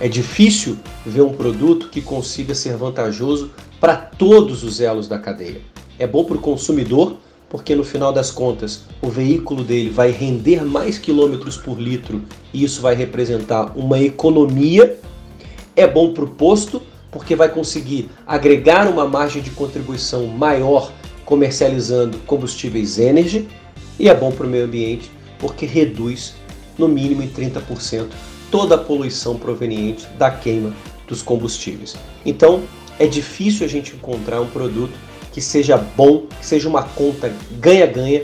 É 0.00 0.08
difícil 0.08 0.78
ver 1.04 1.20
um 1.20 1.34
produto 1.34 1.90
que 1.90 2.00
consiga 2.00 2.54
ser 2.54 2.76
vantajoso 2.78 3.50
para 3.86 3.94
todos 3.94 4.64
os 4.64 4.80
elos 4.80 5.06
da 5.06 5.16
cadeia. 5.16 5.60
É 5.96 6.08
bom 6.08 6.24
para 6.24 6.36
o 6.36 6.40
consumidor, 6.40 7.18
porque 7.48 7.72
no 7.72 7.84
final 7.84 8.12
das 8.12 8.32
contas 8.32 8.82
o 9.00 9.08
veículo 9.08 9.62
dele 9.62 9.90
vai 9.90 10.10
render 10.10 10.64
mais 10.64 10.98
quilômetros 10.98 11.56
por 11.56 11.78
litro 11.78 12.20
e 12.52 12.64
isso 12.64 12.82
vai 12.82 12.96
representar 12.96 13.72
uma 13.76 14.00
economia. 14.00 14.98
É 15.76 15.86
bom 15.86 16.12
para 16.12 16.24
o 16.24 16.30
posto, 16.30 16.82
porque 17.12 17.36
vai 17.36 17.48
conseguir 17.48 18.10
agregar 18.26 18.88
uma 18.88 19.06
margem 19.06 19.40
de 19.40 19.50
contribuição 19.50 20.26
maior 20.26 20.90
comercializando 21.24 22.18
combustíveis 22.26 22.98
Energy. 22.98 23.46
E 24.00 24.08
é 24.08 24.14
bom 24.16 24.32
para 24.32 24.48
o 24.48 24.50
meio 24.50 24.64
ambiente, 24.64 25.12
porque 25.38 25.64
reduz 25.64 26.34
no 26.76 26.88
mínimo 26.88 27.22
em 27.22 27.28
30% 27.28 28.08
toda 28.50 28.74
a 28.74 28.78
poluição 28.78 29.38
proveniente 29.38 30.08
da 30.18 30.28
queima 30.28 30.74
dos 31.06 31.22
combustíveis. 31.22 31.94
Então, 32.24 32.64
é 32.98 33.06
difícil 33.06 33.64
a 33.66 33.68
gente 33.68 33.94
encontrar 33.94 34.40
um 34.40 34.46
produto 34.46 34.92
que 35.32 35.40
seja 35.40 35.76
bom, 35.76 36.26
que 36.40 36.46
seja 36.46 36.68
uma 36.68 36.82
conta 36.82 37.32
ganha-ganha 37.60 38.22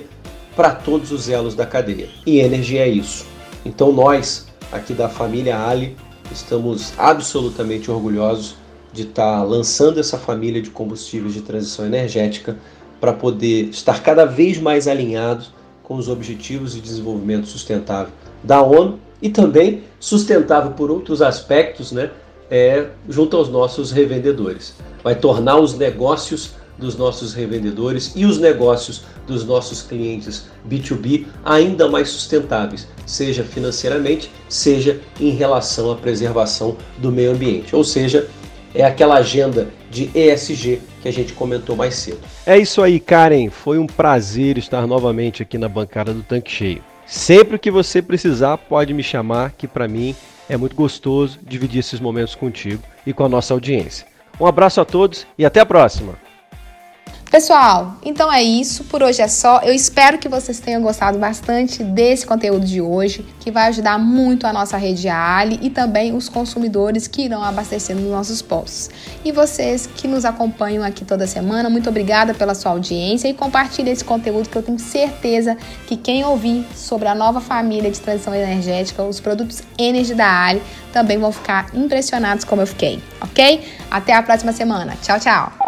para 0.56 0.74
todos 0.74 1.12
os 1.12 1.28
elos 1.28 1.54
da 1.54 1.66
cadeia. 1.66 2.08
E 2.26 2.40
energia 2.40 2.82
é 2.82 2.88
isso. 2.88 3.26
Então 3.64 3.92
nós, 3.92 4.46
aqui 4.70 4.92
da 4.92 5.08
família 5.08 5.58
Ali, 5.62 5.96
estamos 6.30 6.92
absolutamente 6.96 7.90
orgulhosos 7.90 8.56
de 8.92 9.02
estar 9.02 9.38
tá 9.38 9.42
lançando 9.42 10.00
essa 10.00 10.18
família 10.18 10.60
de 10.60 10.70
combustíveis 10.70 11.34
de 11.34 11.42
transição 11.42 11.86
energética 11.86 12.56
para 13.00 13.12
poder 13.12 13.70
estar 13.70 14.02
cada 14.02 14.24
vez 14.24 14.58
mais 14.58 14.86
alinhados 14.86 15.52
com 15.82 15.96
os 15.96 16.08
objetivos 16.08 16.74
de 16.74 16.80
desenvolvimento 16.80 17.46
sustentável 17.46 18.12
da 18.42 18.62
ONU 18.62 18.98
e 19.20 19.28
também 19.28 19.82
sustentável 19.98 20.72
por 20.72 20.90
outros 20.90 21.22
aspectos, 21.22 21.92
né, 21.92 22.10
é, 22.52 22.88
junto 23.08 23.34
aos 23.34 23.48
nossos 23.48 23.90
revendedores. 23.90 24.74
Vai 25.02 25.14
tornar 25.14 25.56
os 25.56 25.74
negócios 25.78 26.50
dos 26.76 26.98
nossos 26.98 27.32
revendedores 27.32 28.12
e 28.14 28.26
os 28.26 28.38
negócios 28.38 29.04
dos 29.26 29.42
nossos 29.42 29.80
clientes 29.80 30.44
B2B 30.68 31.26
ainda 31.44 31.88
mais 31.88 32.10
sustentáveis, 32.10 32.86
seja 33.06 33.42
financeiramente, 33.42 34.30
seja 34.50 35.00
em 35.18 35.30
relação 35.30 35.90
à 35.90 35.96
preservação 35.96 36.76
do 36.98 37.10
meio 37.10 37.32
ambiente. 37.32 37.74
Ou 37.74 37.84
seja, 37.84 38.28
é 38.74 38.84
aquela 38.84 39.14
agenda 39.14 39.68
de 39.90 40.10
ESG 40.14 40.82
que 41.00 41.08
a 41.08 41.12
gente 41.12 41.32
comentou 41.32 41.74
mais 41.74 41.94
cedo. 41.94 42.20
É 42.44 42.58
isso 42.58 42.82
aí, 42.82 43.00
Karen. 43.00 43.48
Foi 43.48 43.78
um 43.78 43.86
prazer 43.86 44.58
estar 44.58 44.86
novamente 44.86 45.42
aqui 45.42 45.56
na 45.56 45.68
bancada 45.68 46.12
do 46.12 46.22
Tanque 46.22 46.50
Cheio. 46.50 46.84
Sempre 47.06 47.58
que 47.58 47.70
você 47.70 48.02
precisar, 48.02 48.58
pode 48.58 48.92
me 48.92 49.02
chamar, 49.02 49.52
que 49.52 49.66
para 49.66 49.88
mim 49.88 50.14
é 50.48 50.56
muito 50.56 50.76
gostoso 50.76 51.38
dividir 51.42 51.80
esses 51.80 52.00
momentos 52.00 52.34
contigo 52.34 52.82
e 53.06 53.12
com 53.12 53.24
a 53.24 53.28
nossa 53.28 53.54
audiência. 53.54 54.06
Um 54.40 54.46
abraço 54.46 54.80
a 54.80 54.84
todos 54.84 55.26
e 55.36 55.44
até 55.44 55.60
a 55.60 55.66
próxima! 55.66 56.31
Pessoal, 57.32 57.96
então 58.04 58.30
é 58.30 58.42
isso. 58.42 58.84
Por 58.84 59.02
hoje 59.02 59.22
é 59.22 59.26
só. 59.26 59.60
Eu 59.62 59.72
espero 59.72 60.18
que 60.18 60.28
vocês 60.28 60.60
tenham 60.60 60.82
gostado 60.82 61.18
bastante 61.18 61.82
desse 61.82 62.26
conteúdo 62.26 62.66
de 62.66 62.78
hoje, 62.78 63.24
que 63.40 63.50
vai 63.50 63.68
ajudar 63.68 63.98
muito 63.98 64.46
a 64.46 64.52
nossa 64.52 64.76
rede 64.76 65.08
Ali 65.08 65.58
e 65.62 65.70
também 65.70 66.14
os 66.14 66.28
consumidores 66.28 67.08
que 67.08 67.22
irão 67.22 67.42
abastecendo 67.42 68.02
nos 68.02 68.10
nossos 68.10 68.42
postos. 68.42 68.90
E 69.24 69.32
vocês 69.32 69.86
que 69.86 70.06
nos 70.06 70.26
acompanham 70.26 70.84
aqui 70.84 71.06
toda 71.06 71.26
semana, 71.26 71.70
muito 71.70 71.88
obrigada 71.88 72.34
pela 72.34 72.54
sua 72.54 72.72
audiência 72.72 73.28
e 73.28 73.32
compartilhe 73.32 73.88
esse 73.88 74.04
conteúdo 74.04 74.50
que 74.50 74.56
eu 74.58 74.62
tenho 74.62 74.78
certeza 74.78 75.56
que 75.86 75.96
quem 75.96 76.22
ouvir 76.26 76.66
sobre 76.76 77.08
a 77.08 77.14
nova 77.14 77.40
família 77.40 77.90
de 77.90 77.98
transição 77.98 78.34
energética, 78.34 79.02
os 79.02 79.20
produtos 79.20 79.62
Energy 79.78 80.14
da 80.14 80.28
Ali, 80.28 80.62
também 80.92 81.16
vão 81.16 81.32
ficar 81.32 81.74
impressionados 81.74 82.44
como 82.44 82.60
eu 82.60 82.66
fiquei, 82.66 83.02
ok? 83.22 83.66
Até 83.90 84.12
a 84.12 84.22
próxima 84.22 84.52
semana. 84.52 84.98
Tchau, 85.00 85.18
tchau! 85.18 85.61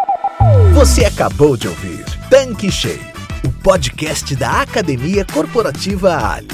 Você 0.85 1.07
acabou 1.07 1.57
de 1.57 1.67
ouvir 1.67 2.05
Tanque 2.29 2.71
Cheio, 2.71 3.01
o 3.43 3.51
podcast 3.51 4.37
da 4.37 4.61
Academia 4.61 5.25
Corporativa 5.25 6.15
Ali. 6.15 6.47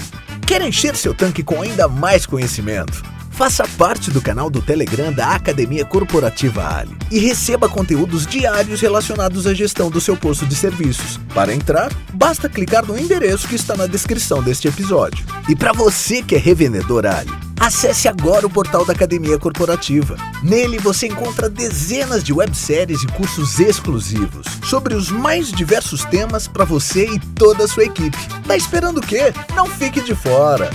Quer 0.47 0.62
encher 0.62 0.95
seu 0.95 1.12
tanque 1.12 1.43
com 1.43 1.61
ainda 1.61 1.89
mais 1.89 2.26
conhecimento? 2.26 3.03
Faça 3.33 3.66
parte 3.76 4.09
do 4.09 4.22
canal 4.22 4.49
do 4.49 4.62
Telegram 4.62 5.12
da 5.12 5.35
Academia 5.35 5.85
Corporativa 5.85 6.64
Ali 6.64 6.97
e 7.11 7.18
receba 7.18 7.68
conteúdos 7.68 8.24
diários 8.24 8.81
relacionados 8.81 9.49
à 9.49 9.53
gestão 9.53 9.91
do 9.91 10.01
seu 10.01 10.16
posto 10.16 10.47
de 10.47 10.55
serviços. 10.55 11.18
Para 11.35 11.53
entrar, 11.53 11.93
basta 12.14 12.49
clicar 12.49 12.87
no 12.87 12.97
endereço 12.97 13.49
que 13.49 13.57
está 13.57 13.74
na 13.74 13.89
descrição 13.89 14.41
deste 14.41 14.68
episódio. 14.68 15.26
E 15.49 15.57
para 15.57 15.72
você 15.72 16.22
que 16.22 16.37
é 16.37 16.39
revendedor 16.39 17.05
Ali, 17.05 17.33
Acesse 17.61 18.09
agora 18.09 18.47
o 18.47 18.51
portal 18.51 18.87
da 18.87 18.95
Academia 18.95 19.39
Corporativa. 19.39 20.17
Nele 20.43 20.79
você 20.79 21.07
encontra 21.07 21.47
dezenas 21.47 22.25
de 22.25 22.33
webséries 22.33 23.03
e 23.03 23.07
cursos 23.09 23.61
exclusivos 23.61 24.47
sobre 24.65 24.95
os 24.95 25.11
mais 25.11 25.53
diversos 25.53 26.03
temas 26.07 26.49
para 26.49 26.65
você 26.65 27.05
e 27.05 27.21
toda 27.21 27.65
a 27.65 27.69
sua 27.69 27.85
equipe. 27.85 28.17
Tá 28.47 28.57
esperando 28.57 28.97
o 28.97 29.07
quê? 29.07 29.35
Não 29.55 29.67
fique 29.67 30.01
de 30.01 30.15
fora! 30.15 30.71